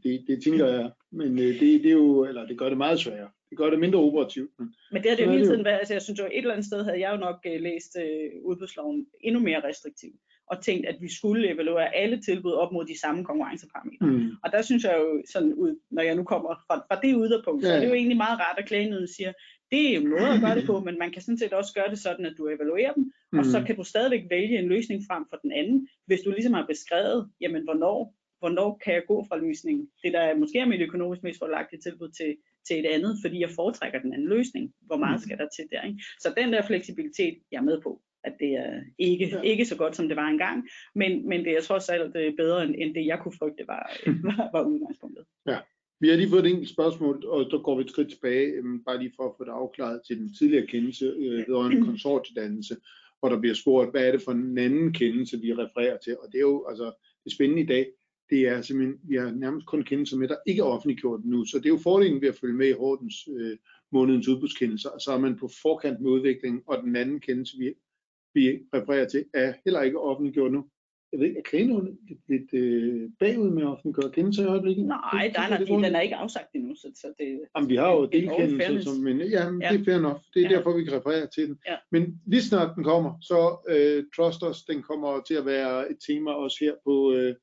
det, 0.03 0.23
det 0.27 0.43
tænker 0.43 0.67
jeg, 0.67 0.91
men 1.11 1.37
det, 1.37 1.61
det, 1.83 1.85
er 1.85 1.91
jo, 1.91 2.25
eller 2.25 2.47
det 2.47 2.57
gør 2.57 2.69
det 2.69 2.77
meget 2.77 2.99
sværere 2.99 3.29
det 3.49 3.57
gør 3.57 3.69
det 3.69 3.79
mindre 3.79 3.99
operativt. 3.99 4.51
Men, 4.59 4.67
men 4.91 5.01
det 5.01 5.09
har 5.09 5.17
det 5.17 5.25
jo 5.25 5.31
hele 5.31 5.45
tiden 5.45 5.65
været, 5.65 5.77
altså 5.77 5.93
jeg 5.93 6.01
synes 6.01 6.19
jo 6.19 6.25
et 6.25 6.37
eller 6.37 6.53
andet 6.53 6.65
sted 6.65 6.83
havde 6.83 6.99
jeg 6.99 7.11
jo 7.11 7.17
nok 7.17 7.39
uh, 7.45 7.61
læst 7.61 7.97
uh, 8.03 8.49
udbudsloven 8.49 9.05
endnu 9.21 9.39
mere 9.39 9.63
restriktiv 9.63 10.11
og 10.51 10.63
tænkt, 10.63 10.85
at 10.87 10.97
vi 11.01 11.09
skulle 11.13 11.53
evaluere 11.53 11.95
alle 11.95 12.21
tilbud 12.21 12.51
op 12.51 12.71
mod 12.71 12.85
de 12.85 12.99
samme 12.99 13.23
konkurrenceparametre. 13.23 14.07
Mm. 14.07 14.31
Og 14.43 14.51
der 14.51 14.61
synes 14.61 14.83
jeg 14.83 14.95
jo 14.97 15.23
sådan 15.33 15.53
ud, 15.53 15.79
når 15.91 16.01
jeg 16.01 16.15
nu 16.15 16.23
kommer 16.23 16.49
fra, 16.67 16.75
fra 16.87 16.99
det 17.03 17.15
udgangspunkt, 17.15 17.63
ja. 17.63 17.67
så 17.67 17.73
er 17.73 17.79
det 17.79 17.87
jo 17.87 17.93
egentlig 17.93 18.17
meget 18.17 18.39
rart, 18.39 18.59
at 18.59 18.67
klagenøden 18.67 19.07
siger, 19.07 19.33
det 19.71 19.81
er 19.89 19.99
jo 19.99 20.07
noget 20.07 20.35
at 20.35 20.41
gøre 20.41 20.55
det 20.55 20.65
på, 20.65 20.79
men 20.87 20.99
man 20.99 21.11
kan 21.11 21.21
sådan 21.21 21.37
set 21.37 21.53
også 21.53 21.73
gøre 21.73 21.89
det 21.89 21.99
sådan, 21.99 22.25
at 22.25 22.35
du 22.37 22.47
evaluerer 22.47 22.93
dem, 22.93 23.11
mm. 23.31 23.39
og 23.39 23.45
så 23.45 23.63
kan 23.67 23.75
du 23.75 23.83
stadigvæk 23.83 24.23
vælge 24.29 24.59
en 24.59 24.67
løsning 24.67 25.03
frem 25.09 25.23
for 25.29 25.37
den 25.37 25.51
anden, 25.51 25.87
hvis 26.05 26.21
du 26.21 26.29
ligesom 26.31 26.53
har 26.53 26.65
beskrevet, 26.65 27.29
jamen 27.41 27.63
hvornår, 27.63 28.15
hvornår 28.39 28.79
kan 28.83 28.93
jeg 28.93 29.03
gå 29.07 29.25
fra 29.29 29.37
løsningen, 29.37 29.89
det 30.03 30.13
der 30.13 30.35
måske 30.35 30.59
er 30.59 30.65
mit 30.65 30.81
økonomisk 30.81 31.23
mest 31.23 31.39
forlagte 31.39 31.77
tilbud 31.77 32.09
til, 32.09 32.37
til 32.67 32.79
et 32.79 32.85
andet, 32.85 33.17
fordi 33.23 33.39
jeg 33.39 33.49
foretrækker 33.49 33.99
den 34.01 34.13
anden 34.13 34.29
løsning. 34.29 34.73
Hvor 34.81 34.97
meget 34.97 35.19
mm. 35.19 35.21
skal 35.21 35.37
der 35.37 35.47
til 35.55 35.65
der? 35.71 35.81
Ikke? 35.87 36.03
Så 36.19 36.33
den 36.37 36.53
der 36.53 36.61
fleksibilitet, 36.61 37.37
jeg 37.51 37.57
er 37.57 37.61
med 37.71 37.81
på, 37.81 38.01
at 38.23 38.33
det 38.39 38.51
er 38.53 38.81
ikke, 38.97 39.27
ja. 39.27 39.41
ikke 39.41 39.65
så 39.65 39.75
godt, 39.75 39.95
som 39.95 40.07
det 40.07 40.17
var 40.17 40.27
engang, 40.27 40.67
men, 40.95 41.29
men 41.29 41.45
det 41.45 41.57
er 41.57 41.61
trods 41.61 41.89
alt 41.89 42.15
er 42.15 42.31
bedre, 42.37 42.63
end, 42.63 42.75
end 42.77 42.95
det 42.95 43.05
jeg 43.05 43.19
kunne 43.19 43.37
frygte 43.39 43.63
var, 43.67 43.91
var, 44.27 44.49
var 44.53 44.63
udgangspunktet. 44.63 45.25
Ja. 45.47 45.57
Vi 45.99 46.09
har 46.09 46.15
lige 46.15 46.29
fået 46.29 46.45
et 46.45 46.51
enkelt 46.51 46.69
spørgsmål, 46.69 47.25
og 47.25 47.47
så 47.51 47.57
går 47.57 47.75
vi 47.75 47.83
et 47.83 47.89
skridt 47.89 48.09
tilbage, 48.09 48.47
øhm, 48.47 48.83
bare 48.83 48.99
lige 48.99 49.13
for 49.15 49.23
at 49.29 49.35
få 49.37 49.43
det 49.43 49.51
afklaret 49.51 50.01
til 50.07 50.17
den 50.17 50.33
tidligere 50.33 50.67
kendelse 50.67 51.05
øh, 51.05 51.47
vedrørende 51.47 51.85
konsortiedannelse, 51.89 52.75
hvor 53.19 53.29
der 53.29 53.39
bliver 53.39 53.55
spurgt, 53.55 53.91
hvad 53.91 54.07
er 54.07 54.11
det 54.11 54.21
for 54.21 54.31
en 54.31 54.57
anden 54.57 54.93
kendelse, 54.93 55.39
vi 55.39 55.53
refererer 55.53 55.97
til, 55.97 56.17
og 56.17 56.27
det 56.31 56.37
er 56.37 56.47
jo 56.53 56.65
altså 56.69 56.91
det 57.23 57.33
spændende 57.33 57.63
i 57.63 57.65
dag, 57.65 57.85
det 58.29 58.47
er 58.47 58.61
simpelthen, 58.61 58.99
vi 59.03 59.15
har 59.15 59.31
nærmest 59.31 59.67
kun 59.67 59.83
kendelser 59.83 60.17
med, 60.17 60.27
der 60.27 60.35
ikke 60.47 60.59
er 60.59 60.65
offentliggjort 60.65 61.25
nu. 61.25 61.45
Så 61.45 61.57
det 61.57 61.65
er 61.65 61.69
jo 61.69 61.79
fordelen 61.83 62.21
ved 62.21 62.29
at 62.29 62.35
følge 62.35 62.53
med 62.53 62.67
i 62.67 62.71
Hortens 62.79 63.29
øh, 63.37 63.57
månedens 63.91 64.27
udbudskendelser. 64.27 64.89
Så 64.99 65.11
er 65.11 65.19
man 65.19 65.37
på 65.37 65.49
forkant 65.61 66.01
med 66.01 66.11
udviklingen, 66.11 66.61
og 66.67 66.77
den 66.83 66.95
anden 66.95 67.19
kendelse, 67.19 67.57
vi, 67.57 67.73
vi 68.33 68.59
refererer 68.73 69.07
til, 69.07 69.25
er 69.33 69.53
heller 69.65 69.81
ikke 69.81 69.99
offentliggjort 69.99 70.51
nu. 70.51 70.65
Jeg 71.11 71.19
ved 71.19 71.27
ikke, 71.27 71.39
er 71.39 71.43
klagenånden 71.43 71.97
lidt, 72.07 72.19
lidt 72.29 72.53
øh, 72.53 73.09
bagud 73.19 73.49
med 73.49 73.63
at 73.63 73.67
offentliggøre 73.67 74.11
kendelser 74.11 74.43
i 74.43 74.47
øjeblikket? 74.47 74.85
Nej, 74.85 75.31
der 75.35 75.41
er, 75.41 75.65
den 75.65 75.95
er 75.95 76.01
ikke 76.01 76.15
afsagt 76.15 76.55
endnu. 76.55 76.75
Så, 76.75 76.87
så 76.95 77.13
det, 77.19 77.39
Jamen, 77.55 77.69
vi 77.69 77.75
har 77.75 77.91
jo 77.91 78.05
delkendelser, 78.05 78.91
som, 78.91 79.03
men 79.03 79.21
ja, 79.21 79.51
men 79.51 79.61
ja, 79.61 79.69
det 79.71 79.79
er 79.79 79.85
fair 79.85 79.99
nok. 79.99 80.21
Det 80.33 80.45
er 80.45 80.49
ja. 80.49 80.55
derfor, 80.55 80.77
vi 80.77 80.83
kan 80.83 80.93
referere 80.93 81.27
til 81.27 81.47
den. 81.47 81.57
Ja. 81.67 81.75
Men 81.91 82.21
lige 82.25 82.41
snart 82.41 82.75
den 82.75 82.83
kommer, 82.83 83.13
så 83.21 83.57
øh, 83.69 84.03
Trust 84.15 84.43
Us, 84.43 84.63
den 84.63 84.81
kommer 84.81 85.21
til 85.27 85.33
at 85.33 85.45
være 85.45 85.91
et 85.91 85.97
tema 86.07 86.31
også 86.31 86.57
her 86.61 86.73
på, 86.83 87.13
øh, 87.13 87.35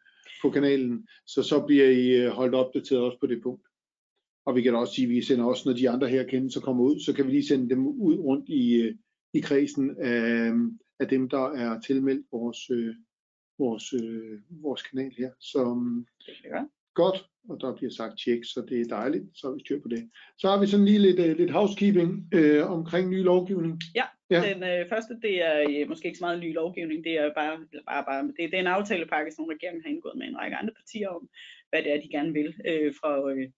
på 0.42 0.50
kanalen, 0.50 1.06
så 1.26 1.42
så 1.42 1.60
bliver 1.66 1.90
I 1.90 2.08
øh, 2.10 2.30
holdt 2.30 2.54
opdateret 2.54 3.02
også 3.02 3.18
på 3.20 3.26
det 3.26 3.42
punkt. 3.42 3.66
Og 4.46 4.56
vi 4.56 4.62
kan 4.62 4.72
da 4.72 4.78
også 4.78 4.94
sige, 4.94 5.04
at 5.04 5.10
vi 5.10 5.22
sender 5.22 5.44
også, 5.44 5.68
når 5.68 5.76
de 5.76 5.90
andre 5.90 6.08
her 6.08 6.24
kendelser 6.24 6.60
kommer 6.60 6.84
ud, 6.84 7.00
så 7.00 7.12
kan 7.12 7.26
vi 7.26 7.30
lige 7.30 7.46
sende 7.46 7.70
dem 7.70 7.86
ud 7.86 8.16
rundt 8.16 8.48
i, 8.48 8.74
øh, 8.74 8.94
i 9.34 9.40
kredsen 9.40 9.96
af, 9.98 10.52
af 11.00 11.08
dem, 11.08 11.28
der 11.28 11.52
er 11.52 11.80
tilmeldt 11.80 12.26
vores, 12.32 12.70
øh, 12.70 12.94
vores, 13.58 13.94
vores 14.50 14.82
kanal 14.82 15.12
her. 15.18 15.30
Så 15.40 15.58
ja. 16.44 16.62
godt, 16.94 17.26
og 17.48 17.60
der 17.60 17.76
bliver 17.76 17.90
sagt 17.90 18.18
tjek, 18.24 18.44
så 18.44 18.64
det 18.68 18.80
er 18.80 18.84
dejligt, 18.84 19.24
så 19.34 19.46
har 19.46 19.54
vi 19.54 19.60
styr 19.60 19.80
på 19.82 19.88
det. 19.88 20.10
Så 20.38 20.48
har 20.48 20.60
vi 20.60 20.66
sådan 20.66 20.86
lige 20.86 20.98
lidt, 20.98 21.38
lidt 21.38 21.50
housekeeping 21.50 22.28
øh, 22.34 22.70
omkring 22.70 23.10
ny 23.10 23.22
lovgivning. 23.22 23.80
Ja. 23.94 24.04
Ja. 24.30 24.40
Den 24.48 24.62
øh, 24.62 24.88
første, 24.88 25.20
det 25.22 25.44
er 25.44 25.66
øh, 25.70 25.88
måske 25.88 26.06
ikke 26.06 26.18
så 26.18 26.24
meget 26.24 26.40
ny 26.40 26.54
lovgivning, 26.54 27.04
det 27.04 27.18
er 27.18 27.34
bare, 27.34 27.54
eller 27.72 27.84
bare, 27.88 28.04
bare 28.04 28.22
det, 28.26 28.36
det 28.50 28.54
er 28.54 28.60
en 28.60 28.66
aftalepakke, 28.66 29.32
som 29.32 29.44
regeringen 29.44 29.82
har 29.82 29.90
indgået 29.90 30.18
med 30.18 30.26
en 30.26 30.38
række 30.38 30.56
andre 30.56 30.74
partier 30.74 31.08
om, 31.08 31.28
hvad 31.70 31.82
det 31.82 31.92
er, 31.92 32.00
de 32.00 32.08
gerne 32.08 32.32
vil 32.32 32.54
øh, 32.66 32.94
fra, 33.00 33.30
øh, 33.30 33.48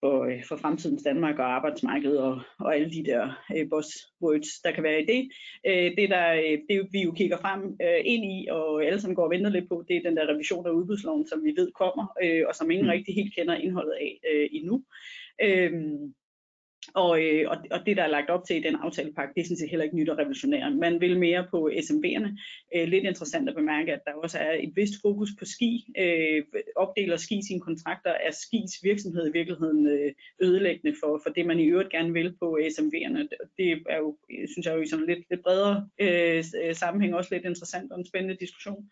for, 0.00 0.24
øh, 0.24 0.44
for 0.48 0.56
fremtidens 0.56 1.02
Danmark 1.02 1.38
og 1.38 1.54
arbejdsmarkedet 1.56 2.18
og, 2.18 2.40
og 2.58 2.74
alle 2.74 2.90
de 2.90 3.04
der 3.04 3.22
øh, 3.56 3.68
buzzwords, 3.70 4.60
der 4.64 4.70
kan 4.72 4.82
være 4.82 5.02
i 5.02 5.06
det. 5.06 5.22
Øh, 5.66 5.96
det, 5.98 6.10
der, 6.10 6.32
øh, 6.32 6.58
det 6.68 6.88
vi 6.92 7.02
jo 7.02 7.12
kigger 7.12 7.36
frem 7.36 7.76
øh, 7.82 8.00
ind 8.04 8.24
i, 8.24 8.48
og 8.50 8.84
alle 8.84 9.00
som 9.00 9.14
går 9.14 9.24
og 9.24 9.30
venter 9.30 9.50
lidt 9.50 9.68
på, 9.68 9.84
det 9.88 9.96
er 9.96 10.08
den 10.08 10.16
der 10.16 10.28
revision 10.32 10.66
af 10.66 10.70
udbudsloven, 10.70 11.26
som 11.26 11.44
vi 11.44 11.52
ved 11.56 11.72
kommer, 11.72 12.06
øh, 12.22 12.42
og 12.48 12.54
som 12.54 12.70
ingen 12.70 12.86
mm. 12.86 12.90
rigtig 12.90 13.14
helt 13.14 13.34
kender 13.34 13.54
indholdet 13.54 13.92
af 13.92 14.20
øh, 14.32 14.48
endnu. 14.52 14.84
Øh, 15.42 15.72
og, 16.96 17.22
øh, 17.24 17.50
og, 17.50 17.56
og 17.70 17.86
det, 17.86 17.96
der 17.96 18.02
er 18.02 18.14
lagt 18.16 18.30
op 18.30 18.44
til 18.44 18.56
i 18.56 18.62
den 18.62 18.76
aftalepakke, 18.76 19.34
det 19.34 19.40
er 19.40 19.44
sådan 19.44 19.56
set 19.56 19.70
heller 19.70 19.84
ikke 19.84 19.96
nyt 19.96 20.08
og 20.08 20.18
revolutionært. 20.18 20.76
Man 20.76 21.00
vil 21.00 21.18
mere 21.18 21.46
på 21.50 21.70
SMB'erne. 21.84 22.30
Øh, 22.76 22.88
lidt 22.88 23.04
interessant 23.04 23.48
at 23.48 23.54
bemærke, 23.54 23.92
at 23.92 24.00
der 24.06 24.12
også 24.12 24.38
er 24.38 24.52
et 24.52 24.72
vist 24.76 24.94
fokus 25.02 25.30
på 25.38 25.44
ski. 25.44 25.86
Øh, 25.98 26.42
opdeler 26.76 27.16
ski 27.16 27.40
sine 27.46 27.60
kontrakter, 27.60 28.10
er 28.10 28.30
skis 28.30 28.72
virksomhed 28.82 29.28
i 29.28 29.32
virkeligheden 29.32 29.86
øh, 29.86 30.12
ødelæggende 30.40 30.96
for, 31.02 31.20
for 31.22 31.30
det, 31.30 31.46
man 31.46 31.60
i 31.60 31.64
øvrigt 31.64 31.90
gerne 31.90 32.12
vil 32.12 32.36
på 32.40 32.58
SMB'erne. 32.62 33.20
Det 33.58 33.82
er 33.88 33.98
jo, 33.98 34.16
synes 34.52 34.66
jeg 34.66 34.76
jo 34.76 34.80
i 34.80 34.86
sådan 34.86 35.06
lidt, 35.06 35.30
lidt 35.30 35.42
bredere 35.42 35.88
øh, 36.00 36.74
sammenhæng 36.74 37.14
også 37.14 37.34
lidt 37.34 37.44
interessant 37.44 37.92
og 37.92 37.98
en 37.98 38.06
spændende 38.06 38.36
diskussion. 38.40 38.90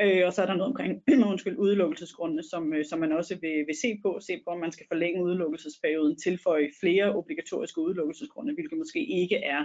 Øh, 0.00 0.26
og 0.26 0.32
så 0.32 0.42
er 0.42 0.46
der 0.46 0.54
noget 0.54 0.70
omkring 0.72 1.02
undskyld, 1.30 1.56
udelukkelsesgrundene, 1.58 2.42
som, 2.42 2.72
øh, 2.74 2.84
som 2.84 2.98
man 2.98 3.12
også 3.12 3.38
vil, 3.40 3.66
vil 3.66 3.76
se 3.82 3.98
på, 4.02 4.18
se 4.26 4.40
på, 4.44 4.50
om 4.50 4.60
man 4.60 4.72
skal 4.72 4.86
forlænge 4.88 5.24
udelukkelsesperioden, 5.24 6.16
tilføje 6.16 6.70
flere 6.80 7.14
obligatoriske 7.14 7.80
udelukkelsesgrunde, 7.80 8.54
hvilket 8.54 8.78
måske 8.78 9.06
ikke 9.06 9.36
er 9.36 9.64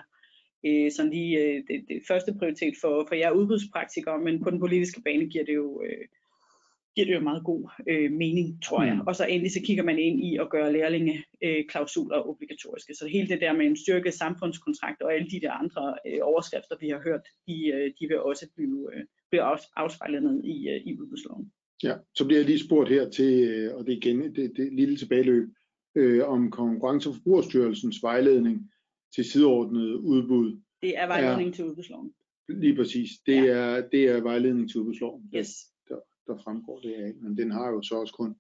øh, 0.66 0.92
sådan 0.92 1.12
lige 1.12 1.40
øh, 1.40 1.64
det, 1.68 1.86
det 1.88 2.02
første 2.08 2.34
prioritet 2.40 2.74
for, 2.82 3.06
for 3.08 3.16
jer 3.16 3.32
udbudspraktikere, 3.32 4.20
men 4.20 4.44
på 4.44 4.50
den 4.50 4.60
politiske 4.60 5.02
bane 5.02 5.30
giver 5.30 5.46
det 5.46 5.56
jo, 5.56 5.82
øh, 5.86 6.06
giver 6.96 7.08
det 7.08 7.14
jo 7.14 7.20
meget 7.20 7.44
god 7.44 7.70
øh, 7.90 8.12
mening, 8.12 8.64
tror 8.64 8.84
jeg. 8.84 8.96
Mm. 8.96 9.08
Og 9.08 9.16
så 9.16 9.26
endelig 9.26 9.52
så 9.52 9.62
kigger 9.66 9.84
man 9.84 10.00
ind 10.00 10.24
i 10.24 10.38
at 10.38 10.50
gøre 10.50 10.74
lærlingeklausuler 10.74 12.20
øh, 12.20 12.30
obligatoriske. 12.30 12.94
Så 12.94 13.08
hele 13.08 13.28
det 13.28 13.42
der 13.42 13.54
med 13.54 13.66
en 13.66 13.78
styrket 13.78 14.14
samfundskontrakt 14.14 15.02
og 15.02 15.14
alle 15.14 15.30
de 15.30 15.42
der 15.42 15.52
andre 15.52 15.96
øh, 16.08 16.20
overskrifter, 16.22 16.76
vi 16.80 16.90
har 16.90 17.02
hørt, 17.04 17.22
de, 17.48 17.68
øh, 17.68 17.92
de 18.00 18.08
vil 18.08 18.20
også 18.20 18.46
blive, 18.56 18.90
øh, 18.94 19.04
blive 19.34 19.44
afspejlet 19.76 20.24
ned 20.24 20.44
i, 20.44 20.70
øh, 20.70 20.82
i 20.86 21.00
udbudsloven. 21.00 21.52
Ja, 21.84 21.96
så 22.16 22.26
bliver 22.26 22.40
jeg 22.40 22.48
lige 22.48 22.66
spurgt 22.66 22.90
her 22.90 23.10
til, 23.10 23.50
øh, 23.50 23.76
og 23.76 23.86
det 23.86 23.94
er 23.94 23.98
igen 23.98 24.36
det, 24.36 24.54
det 24.58 24.74
lille 24.74 24.98
tilbageløb, 24.98 25.50
øh, 25.96 26.28
om 26.28 26.52
Konkurrence- 26.52 27.10
og 27.10 27.16
Forbrugerstyrelsens 27.16 28.04
vejledning 28.04 28.72
til 29.16 29.26
sideordnet 29.26 29.94
udbud. 29.94 30.62
Det 30.82 30.98
er 30.98 31.08
vejledning 31.08 31.50
er, 31.50 31.54
til 31.54 31.66
udbudsloven. 31.66 32.14
Lige 32.50 32.76
præcis. 32.76 33.10
Det, 33.26 33.36
ja. 33.36 33.46
er, 33.46 33.90
det 33.92 34.04
er 34.04 34.22
vejledning 34.22 34.70
til 34.70 34.80
udbudsloven. 34.80 35.30
Yes 35.36 35.74
der 36.28 36.38
fremgår 36.38 36.80
det 36.80 36.94
af, 36.94 37.14
men 37.22 37.38
den 37.38 37.52
har 37.52 37.70
jo 37.70 37.82
så 37.82 37.96
også 37.96 38.14
kun 38.14 38.36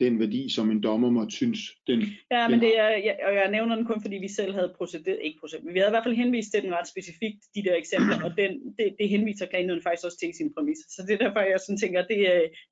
den 0.00 0.20
værdi, 0.20 0.48
som 0.48 0.70
en 0.70 0.82
dommer 0.82 1.10
måtte 1.10 1.36
synes, 1.36 1.60
den 1.86 2.00
Ja, 2.30 2.42
den 2.42 2.50
men 2.50 2.60
det 2.60 2.78
er, 2.78 2.88
jeg, 2.88 3.18
og 3.26 3.34
jeg 3.34 3.50
nævner 3.50 3.74
den 3.76 3.84
kun, 3.84 4.02
fordi 4.02 4.16
vi 4.16 4.28
selv 4.28 4.52
havde 4.54 4.74
procederet, 4.78 5.18
ikke 5.22 5.40
procederet, 5.40 5.64
men 5.64 5.74
vi 5.74 5.78
havde 5.78 5.90
i 5.90 5.96
hvert 5.96 6.04
fald 6.04 6.22
henvist 6.22 6.50
til 6.52 6.62
den 6.62 6.74
ret 6.74 6.88
specifikt, 6.88 7.40
de 7.54 7.64
der 7.66 7.74
eksempler, 7.82 8.16
og 8.24 8.30
den, 8.36 8.52
det, 8.78 8.96
det 8.98 9.08
henviser 9.08 9.46
klagenøden 9.46 9.82
faktisk 9.82 10.06
også 10.06 10.18
til 10.18 10.28
i 10.28 10.38
sin 10.40 10.54
præmis. 10.54 10.78
Så 10.94 11.00
det 11.06 11.12
er 11.14 11.22
derfor, 11.24 11.40
jeg 11.40 11.60
sådan 11.60 11.82
tænker, 11.82 12.00
det, 12.12 12.18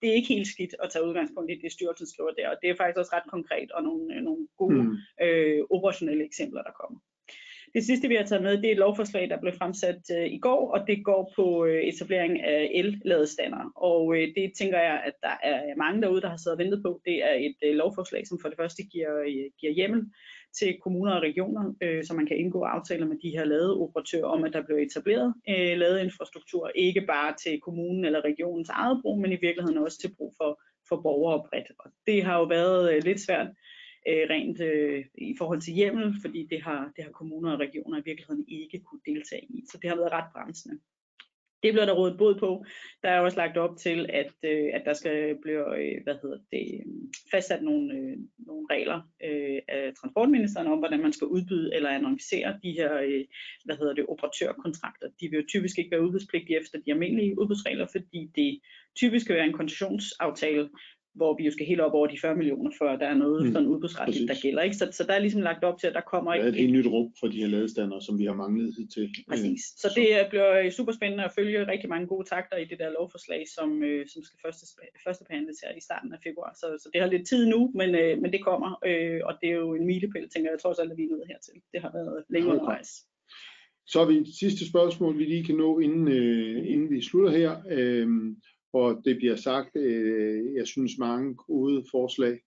det 0.00 0.06
er 0.08 0.14
ikke 0.18 0.34
helt 0.34 0.48
skidt 0.54 0.74
at 0.82 0.90
tage 0.90 1.06
udgangspunkt 1.08 1.50
i 1.50 1.60
det, 1.62 1.72
styrelsen 1.72 2.06
skriver 2.12 2.30
der, 2.38 2.48
og 2.52 2.56
det 2.62 2.70
er 2.70 2.76
faktisk 2.80 2.98
også 2.98 3.14
ret 3.16 3.28
konkret, 3.36 3.68
og 3.76 3.82
nogle, 3.82 4.22
nogle 4.28 4.42
gode 4.60 4.82
mm. 4.82 4.96
øh, 5.24 5.60
operationelle 5.70 6.24
eksempler, 6.24 6.62
der 6.62 6.74
kommer. 6.80 6.98
Det 7.74 7.84
sidste, 7.84 8.08
vi 8.08 8.14
har 8.14 8.24
taget 8.24 8.42
med, 8.42 8.56
det 8.56 8.66
er 8.66 8.72
et 8.72 8.84
lovforslag, 8.86 9.30
der 9.30 9.40
blev 9.40 9.52
fremsat 9.52 10.00
øh, 10.16 10.26
i 10.26 10.38
går, 10.38 10.70
og 10.74 10.86
det 10.86 11.04
går 11.04 11.32
på 11.36 11.64
øh, 11.64 11.82
etablering 11.82 12.40
af 12.40 12.70
el-ladestander. 12.74 13.72
Og 13.76 14.16
øh, 14.16 14.28
det 14.36 14.52
tænker 14.58 14.78
jeg, 14.78 15.02
at 15.04 15.14
der 15.22 15.36
er 15.42 15.76
mange 15.76 16.02
derude, 16.02 16.20
der 16.20 16.28
har 16.28 16.36
siddet 16.36 16.58
og 16.58 16.62
ventet 16.64 16.82
på. 16.82 17.00
Det 17.04 17.24
er 17.24 17.34
et 17.34 17.56
øh, 17.64 17.74
lovforslag, 17.74 18.26
som 18.26 18.38
for 18.42 18.48
det 18.48 18.58
første 18.58 18.82
giver, 18.82 19.20
øh, 19.20 19.50
giver 19.60 19.72
hjemmel 19.72 20.00
til 20.58 20.78
kommuner 20.82 21.12
og 21.12 21.22
regioner, 21.22 21.74
øh, 21.82 22.04
så 22.04 22.14
man 22.14 22.26
kan 22.26 22.36
indgå 22.36 22.62
aftaler 22.62 23.06
med 23.06 23.16
de 23.22 23.30
her 23.36 23.44
ladeoperatører 23.44 24.24
om, 24.24 24.44
at 24.44 24.52
der 24.52 24.62
bliver 24.62 24.80
etableret 24.80 25.34
øh, 25.48 25.78
ladeinfrastruktur, 25.78 26.70
ikke 26.74 27.00
bare 27.00 27.34
til 27.44 27.60
kommunen 27.60 28.04
eller 28.04 28.24
regionens 28.24 28.68
eget 28.68 28.98
brug, 29.02 29.20
men 29.20 29.32
i 29.32 29.38
virkeligheden 29.40 29.78
også 29.78 29.98
til 29.98 30.14
brug 30.16 30.34
for, 30.36 30.60
for 30.88 31.00
borgere 31.02 31.42
bredt. 31.48 31.72
Og 31.78 31.90
det 32.06 32.24
har 32.24 32.38
jo 32.38 32.44
været 32.44 32.94
øh, 32.94 33.02
lidt 33.04 33.20
svært 33.20 33.46
øh, 34.08 34.26
rent 34.30 34.60
øh, 34.60 35.04
i 35.14 35.34
forhold 35.38 35.60
til 35.60 35.74
hjemmel, 35.74 36.14
fordi 36.22 36.46
det 36.50 36.62
har, 36.62 36.92
det 36.96 37.04
har 37.04 37.10
kommuner 37.10 37.52
og 37.52 37.60
regioner 37.60 37.98
i 37.98 38.02
virkeligheden 38.04 38.44
ikke 38.48 38.80
kunne 38.80 39.00
deltage 39.06 39.44
i. 39.44 39.64
Så 39.70 39.78
det 39.82 39.90
har 39.90 39.96
været 39.96 40.12
ret 40.12 40.32
bremsende. 40.32 40.78
Det 41.62 41.72
bliver 41.72 41.86
der 41.86 41.92
rådet 41.92 42.18
bod 42.18 42.34
på. 42.38 42.64
Der 43.02 43.08
er 43.08 43.20
også 43.20 43.36
lagt 43.36 43.56
op 43.56 43.76
til, 43.76 44.06
at, 44.08 44.32
øh, 44.44 44.70
at 44.72 44.82
der 44.84 44.94
skal 44.94 45.36
blive 45.42 45.78
øh, 45.80 46.02
hvad 46.04 46.16
hedder 46.22 46.38
det, 46.52 46.84
fastsat 47.30 47.62
nogle, 47.62 47.94
øh, 47.94 48.16
nogle 48.38 48.66
regler 48.70 49.00
øh, 49.24 49.58
af 49.68 49.92
transportministeren 50.00 50.66
om, 50.66 50.78
hvordan 50.78 51.02
man 51.02 51.12
skal 51.12 51.26
udbyde 51.26 51.74
eller 51.74 51.90
annoncere 51.90 52.58
de 52.62 52.72
her 52.72 52.94
øh, 52.98 53.24
hvad 53.64 53.76
hedder 53.76 53.94
det, 53.94 54.06
operatørkontrakter. 54.08 55.08
De 55.20 55.28
vil 55.28 55.40
jo 55.40 55.46
typisk 55.48 55.78
ikke 55.78 55.90
være 55.90 56.04
udbudspligtige 56.04 56.60
efter 56.60 56.78
de 56.78 56.92
almindelige 56.92 57.40
udbudsregler, 57.40 57.86
fordi 57.86 58.30
det 58.36 58.60
typisk 58.96 59.28
vil 59.28 59.36
være 59.36 59.46
en 59.46 59.60
koncessionsaftale, 59.60 60.70
hvor 61.14 61.36
vi 61.38 61.44
jo 61.44 61.50
skal 61.50 61.66
helt 61.66 61.80
op 61.80 61.92
over 61.92 62.06
de 62.06 62.18
40 62.20 62.36
millioner, 62.36 62.70
før 62.78 62.96
der 62.96 63.06
er 63.06 63.14
noget 63.14 63.46
mm. 63.46 63.52
sådan 63.52 63.68
udbudsretligt, 63.68 64.28
der 64.28 64.42
gælder. 64.42 64.62
Ikke? 64.62 64.76
Så, 64.76 64.88
så 64.92 65.04
der 65.04 65.14
er 65.14 65.18
ligesom 65.18 65.42
lagt 65.42 65.64
op 65.64 65.78
til, 65.80 65.86
at 65.86 65.94
der 65.94 66.00
kommer... 66.12 66.34
Der 66.34 66.42
er 66.42 66.48
et 66.48 66.54
helt 66.54 66.72
nyt 66.72 66.86
rum 66.86 67.08
for 67.20 67.26
de 67.28 67.40
her 67.42 67.46
ladestander, 67.46 68.00
som 68.00 68.18
vi 68.18 68.24
har 68.24 68.34
manglet 68.34 68.88
til. 68.94 69.14
Præcis. 69.28 69.60
Så, 69.76 69.88
så 69.88 69.88
det 69.96 70.26
bliver 70.30 70.70
super 70.70 70.92
spændende 70.92 71.24
at 71.24 71.32
følge 71.38 71.66
rigtig 71.66 71.88
mange 71.88 72.06
gode 72.06 72.28
takter 72.28 72.56
i 72.56 72.64
det 72.64 72.78
der 72.78 72.90
lovforslag, 72.98 73.42
som, 73.56 73.82
øh, 73.82 74.06
som 74.12 74.22
skal 74.22 74.38
første, 74.44 74.64
første 75.06 75.24
behandles 75.28 75.58
her 75.64 75.72
i 75.76 75.80
starten 75.80 76.12
af 76.12 76.18
februar. 76.26 76.52
Så, 76.60 76.66
så 76.82 76.88
det 76.92 77.00
har 77.00 77.08
lidt 77.08 77.28
tid 77.28 77.46
nu, 77.46 77.70
men, 77.74 77.94
øh, 77.94 78.18
men 78.22 78.32
det 78.32 78.44
kommer, 78.44 78.70
øh, 78.86 79.20
og 79.24 79.34
det 79.40 79.48
er 79.48 79.56
jo 79.64 79.74
en 79.74 79.86
milepæl, 79.86 80.28
tænker 80.30 80.50
jeg, 80.50 80.60
trods 80.60 80.78
alt, 80.78 80.92
at 80.92 80.98
vi 80.98 81.04
er 81.04 81.12
nået 81.14 81.26
hertil. 81.28 81.54
Det 81.72 81.80
har 81.84 81.92
været 81.92 82.24
længe 82.30 82.48
okay. 82.48 82.58
undervejs. 82.58 82.90
Så 83.86 83.98
har 83.98 84.06
vi 84.06 84.16
et 84.16 84.34
sidste 84.40 84.68
spørgsmål, 84.68 85.18
vi 85.18 85.24
lige 85.24 85.44
kan 85.44 85.56
nå, 85.56 85.78
inden, 85.78 86.08
øh, 86.08 86.72
inden 86.72 86.90
vi 86.90 87.02
slutter 87.02 87.30
her. 87.30 87.52
Øh, 87.70 88.08
og 88.72 89.02
det 89.04 89.16
bliver 89.16 89.36
sagt, 89.36 89.76
øh, 89.76 90.54
jeg 90.54 90.66
synes 90.66 90.98
mange 90.98 91.34
gode 91.34 91.84
forslag 91.90 92.38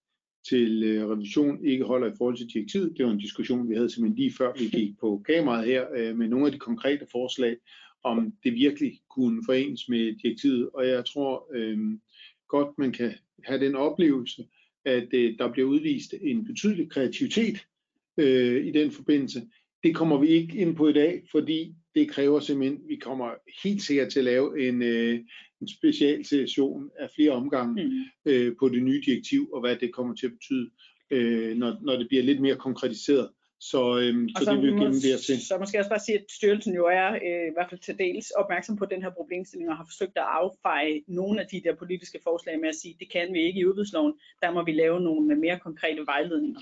til 0.48 0.82
øh, 0.82 1.08
revision 1.08 1.64
ikke 1.64 1.84
holder 1.84 2.12
i 2.12 2.16
forhold 2.18 2.36
til 2.36 2.54
direktivet. 2.54 2.98
Det 2.98 3.06
var 3.06 3.12
en 3.12 3.18
diskussion, 3.18 3.68
vi 3.68 3.74
havde 3.74 3.90
simpelthen 3.90 4.18
lige 4.18 4.34
før 4.38 4.52
vi 4.58 4.78
gik 4.78 4.98
på 5.00 5.22
kameraet 5.26 5.66
her 5.66 5.86
øh, 5.96 6.16
med 6.16 6.28
nogle 6.28 6.46
af 6.46 6.52
de 6.52 6.58
konkrete 6.58 7.06
forslag, 7.12 7.56
om 8.04 8.32
det 8.44 8.54
virkelig 8.54 9.00
kunne 9.10 9.42
forenes 9.46 9.88
med 9.88 10.16
direktivet. 10.22 10.70
Og 10.74 10.88
jeg 10.88 11.04
tror 11.04 11.46
øh, 11.54 11.78
godt, 12.48 12.78
man 12.78 12.92
kan 12.92 13.12
have 13.44 13.60
den 13.60 13.74
oplevelse, 13.74 14.46
at 14.84 15.08
øh, 15.14 15.38
der 15.38 15.52
bliver 15.52 15.68
udvist 15.68 16.14
en 16.20 16.44
betydelig 16.44 16.90
kreativitet 16.90 17.66
øh, 18.18 18.66
i 18.66 18.70
den 18.70 18.90
forbindelse. 18.90 19.42
Det 19.84 19.94
kommer 19.94 20.18
vi 20.18 20.28
ikke 20.28 20.58
ind 20.58 20.76
på 20.76 20.88
i 20.88 20.92
dag, 20.92 21.22
fordi 21.30 21.74
det 21.94 22.10
kræver 22.10 22.40
simpelthen, 22.40 22.80
vi 22.88 22.96
kommer 22.96 23.30
helt 23.62 23.82
sikkert 23.82 24.12
til 24.12 24.18
at 24.18 24.24
lave 24.24 24.68
en, 24.68 24.82
øh, 24.82 25.20
en 25.60 25.68
specialsession 25.68 26.90
af 26.98 27.08
flere 27.14 27.30
omgange 27.30 27.84
mm. 27.84 28.30
øh, 28.32 28.56
på 28.58 28.68
det 28.68 28.82
nye 28.82 29.02
direktiv, 29.06 29.50
og 29.52 29.60
hvad 29.60 29.76
det 29.76 29.94
kommer 29.94 30.14
til 30.14 30.26
at 30.26 30.32
betyde, 30.32 30.70
øh, 31.10 31.56
når, 31.56 31.76
når 31.82 31.96
det 31.96 32.08
bliver 32.08 32.22
lidt 32.22 32.40
mere 32.40 32.56
konkretiseret. 32.56 33.30
Så, 33.60 33.98
øhm, 33.98 34.28
så, 34.28 34.44
så 34.44 34.50
det 34.52 34.62
vil 34.62 34.74
vi 34.74 34.80
gennem 34.80 35.00
det 35.06 35.20
til. 35.26 35.46
Så 35.46 35.58
måske 35.58 35.78
også 35.78 35.90
bare 35.90 36.06
sige, 36.06 36.18
at 36.18 36.24
styrelsen 36.30 36.74
jo 36.74 36.84
er 36.86 37.08
øh, 37.26 37.46
i 37.50 37.54
hvert 37.54 37.70
fald 37.70 37.80
til 37.80 37.98
dels 37.98 38.30
opmærksom 38.30 38.76
på 38.76 38.86
den 38.86 39.02
her 39.02 39.10
problemstilling 39.10 39.70
og 39.70 39.76
har 39.76 39.86
forsøgt 39.90 40.16
at 40.16 40.30
affeje 40.40 41.00
nogle 41.08 41.40
af 41.40 41.46
de 41.52 41.62
der 41.64 41.74
politiske 41.74 42.18
forslag 42.22 42.60
med 42.60 42.68
at 42.68 42.74
sige, 42.74 42.96
det 43.00 43.10
kan 43.12 43.32
vi 43.32 43.40
ikke 43.42 43.60
i 43.60 43.66
udbudsloven, 43.66 44.14
der 44.42 44.50
må 44.50 44.64
vi 44.64 44.72
lave 44.72 45.00
nogle 45.00 45.36
mere 45.36 45.58
konkrete 45.58 46.06
vejledninger. 46.06 46.60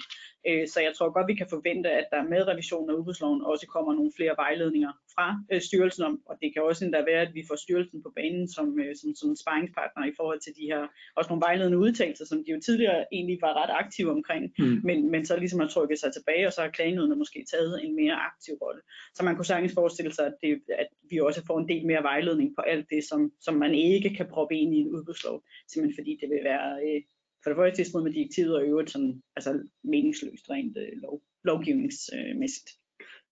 Øh, 0.49 0.69
så 0.69 0.79
jeg 0.87 0.93
tror 0.95 1.13
godt, 1.17 1.29
vi 1.33 1.35
kan 1.35 1.49
forvente, 1.51 1.91
at 1.91 2.07
der 2.15 2.23
med 2.33 2.49
revisionen 2.49 2.91
af 2.91 2.95
udbudsloven 2.95 3.43
også 3.53 3.67
kommer 3.67 3.93
nogle 3.95 4.13
flere 4.17 4.35
vejledninger 4.37 4.93
fra 5.15 5.27
øh, 5.53 5.61
styrelsen 5.61 6.05
om, 6.05 6.15
og 6.27 6.35
det 6.43 6.49
kan 6.53 6.63
også 6.63 6.85
endda 6.85 7.01
være, 7.11 7.23
at 7.27 7.35
vi 7.35 7.43
får 7.49 7.57
styrelsen 7.65 8.03
på 8.03 8.11
banen 8.17 8.49
som, 8.49 8.67
øh, 8.81 8.97
som, 9.01 9.15
som 9.21 9.37
sparringspartner 9.43 10.05
i 10.07 10.15
forhold 10.17 10.41
til 10.41 10.53
de 10.59 10.65
her, 10.73 10.83
også 11.17 11.29
nogle 11.29 11.47
vejledende 11.49 11.79
udtalelser, 11.79 12.25
som 12.27 12.39
de 12.45 12.51
jo 12.55 12.61
tidligere 12.67 13.05
egentlig 13.13 13.39
var 13.41 13.53
ret 13.63 13.73
aktive 13.83 14.11
omkring, 14.11 14.45
mm. 14.59 14.81
men, 14.89 15.11
men 15.11 15.27
så 15.27 15.37
ligesom 15.37 15.61
har 15.61 15.69
trykket 15.69 15.99
sig 15.99 16.11
tilbage, 16.13 16.47
og 16.47 16.53
så 16.53 16.61
har 16.61 16.69
klagenødene 16.69 17.17
måske 17.17 17.45
taget 17.53 17.85
en 17.85 17.97
mere 17.97 18.17
aktiv 18.29 18.55
rolle. 18.55 18.81
Så 19.15 19.25
man 19.25 19.35
kunne 19.37 19.51
sagtens 19.53 19.75
forestille 19.75 20.13
sig, 20.15 20.27
at, 20.27 20.37
det, 20.43 20.51
at 20.83 20.89
vi 21.11 21.21
også 21.21 21.43
får 21.47 21.59
en 21.59 21.69
del 21.69 21.87
mere 21.87 22.03
vejledning 22.03 22.49
på 22.57 22.63
alt 22.63 22.87
det, 22.91 23.05
som, 23.05 23.33
som 23.41 23.55
man 23.55 23.75
ikke 23.75 24.15
kan 24.17 24.27
proppe 24.35 24.55
ind 24.57 24.75
i 24.75 24.79
en 24.79 24.89
udbudslov, 24.95 25.43
simpelthen 25.69 25.99
fordi 26.01 26.19
det 26.21 26.29
vil 26.31 26.45
være 26.45 26.69
øh, 26.87 27.03
for 27.45 27.51
det 27.51 27.57
første 27.57 27.83
i 27.83 27.85
strid 27.85 28.03
med 28.03 28.13
direktivet, 28.13 28.57
og 28.57 28.65
i 28.65 28.69
øvrigt 28.69 28.91
sådan, 28.91 29.23
altså 29.37 29.63
meningsløst 29.83 30.51
rent 30.51 30.77
øh, 30.77 31.03
lov, 31.03 31.23
lovgivningsmæssigt. 31.45 32.71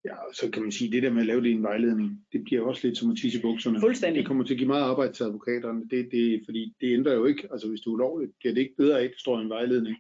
Ja, 0.05 0.17
så 0.33 0.51
kan 0.51 0.63
man 0.63 0.73
sige, 0.73 0.91
det 0.93 1.03
der 1.03 1.13
med 1.13 1.21
at 1.21 1.27
lave 1.27 1.41
det 1.41 1.49
i 1.49 1.53
en 1.53 1.63
vejledning, 1.63 2.27
det 2.33 2.45
bliver 2.45 2.63
også 2.63 2.87
lidt 2.87 2.99
som 2.99 3.11
at 3.11 3.17
tisse 3.17 3.39
i 3.39 3.43
bukserne. 3.43 3.81
Fuldstændig. 3.81 4.19
Det 4.19 4.27
kommer 4.27 4.45
til 4.45 4.55
at 4.55 4.59
give 4.59 4.69
meget 4.69 4.83
arbejde 4.83 5.13
til 5.13 5.25
advokaterne, 5.25 5.89
det, 5.91 6.09
det, 6.13 6.43
fordi 6.45 6.75
det 6.81 6.95
ændrer 6.95 7.15
jo 7.15 7.25
ikke, 7.25 7.49
altså 7.53 7.69
hvis 7.69 7.81
du 7.81 7.91
er 7.91 7.95
ulovligt, 7.95 8.33
bliver 8.39 8.55
det 8.55 8.61
ikke 8.61 8.77
bedre 8.77 9.01
af, 9.01 9.05
at 9.05 9.11
det 9.11 9.21
står 9.21 9.39
i 9.39 9.43
en 9.43 9.49
vejledning. 9.49 9.97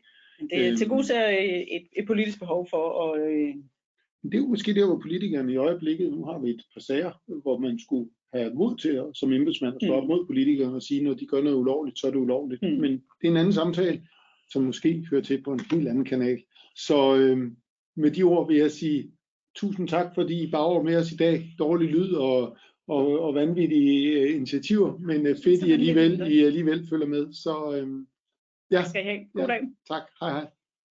Det 0.50 0.68
er 0.68 0.76
til 0.76 0.88
god 0.88 1.02
et, 1.02 1.76
et, 1.76 1.86
et 1.96 2.06
politisk 2.06 2.38
behov 2.38 2.68
for 2.70 2.84
at... 3.04 3.30
Øh... 3.30 3.54
Det 4.22 4.34
er 4.34 4.38
jo 4.38 4.46
måske 4.46 4.74
der, 4.74 4.86
hvor 4.86 4.98
politikerne 4.98 5.52
i 5.52 5.56
øjeblikket, 5.56 6.12
nu 6.12 6.24
har 6.24 6.38
vi 6.38 6.50
et 6.50 6.62
par 6.74 6.80
sager, 6.80 7.12
hvor 7.42 7.58
man 7.58 7.78
skulle 7.78 8.10
have 8.32 8.54
mod 8.54 8.76
til 8.76 8.88
at, 8.88 9.04
som 9.14 9.32
embedsmand 9.32 9.74
at 9.74 9.82
stå 9.82 9.94
op 9.94 10.02
mm. 10.02 10.08
mod 10.08 10.26
politikerne 10.26 10.76
og 10.76 10.82
sige, 10.82 11.04
når 11.04 11.14
de 11.14 11.26
gør 11.26 11.42
noget 11.42 11.56
ulovligt, 11.56 11.98
så 11.98 12.06
er 12.06 12.10
det 12.10 12.18
ulovligt. 12.18 12.62
Mm. 12.62 12.68
Men 12.68 12.92
det 12.92 13.26
er 13.26 13.30
en 13.30 13.36
anden 13.36 13.52
samtale, 13.52 14.02
som 14.50 14.62
måske 14.62 15.06
hører 15.10 15.22
til 15.22 15.42
på 15.42 15.52
en 15.52 15.60
helt 15.70 15.88
anden 15.88 16.04
kanal. 16.04 16.42
Så 16.76 17.16
øh, 17.16 17.50
med 17.96 18.10
de 18.10 18.22
ord 18.22 18.48
vil 18.48 18.56
jeg 18.56 18.70
sige 18.70 19.10
tusind 19.54 19.88
tak, 19.88 20.14
fordi 20.14 20.42
I 20.42 20.50
bager 20.50 20.82
med 20.82 20.96
os 20.96 21.12
i 21.12 21.16
dag. 21.16 21.54
Dårlig 21.58 21.88
lyd 21.88 22.12
og, 22.12 22.56
og, 22.88 23.20
og 23.20 23.34
vanvittige 23.34 24.20
øh, 24.20 24.36
initiativer, 24.36 24.98
men 24.98 25.26
øh, 25.26 25.36
fedt, 25.44 25.64
I 25.64 25.72
alligevel, 25.72 26.32
I 26.32 26.44
alligevel 26.44 26.86
følger 26.90 27.06
med. 27.06 27.32
Så 27.32 27.76
øh, 27.76 28.06
ja. 28.70 28.84
Skal 28.88 29.02
I 29.02 29.04
have 29.04 29.24
god 29.34 29.48
dag. 29.48 29.60
Ja, 29.62 29.94
tak. 29.94 30.02
Hej 30.20 30.30
hej. 30.30 30.46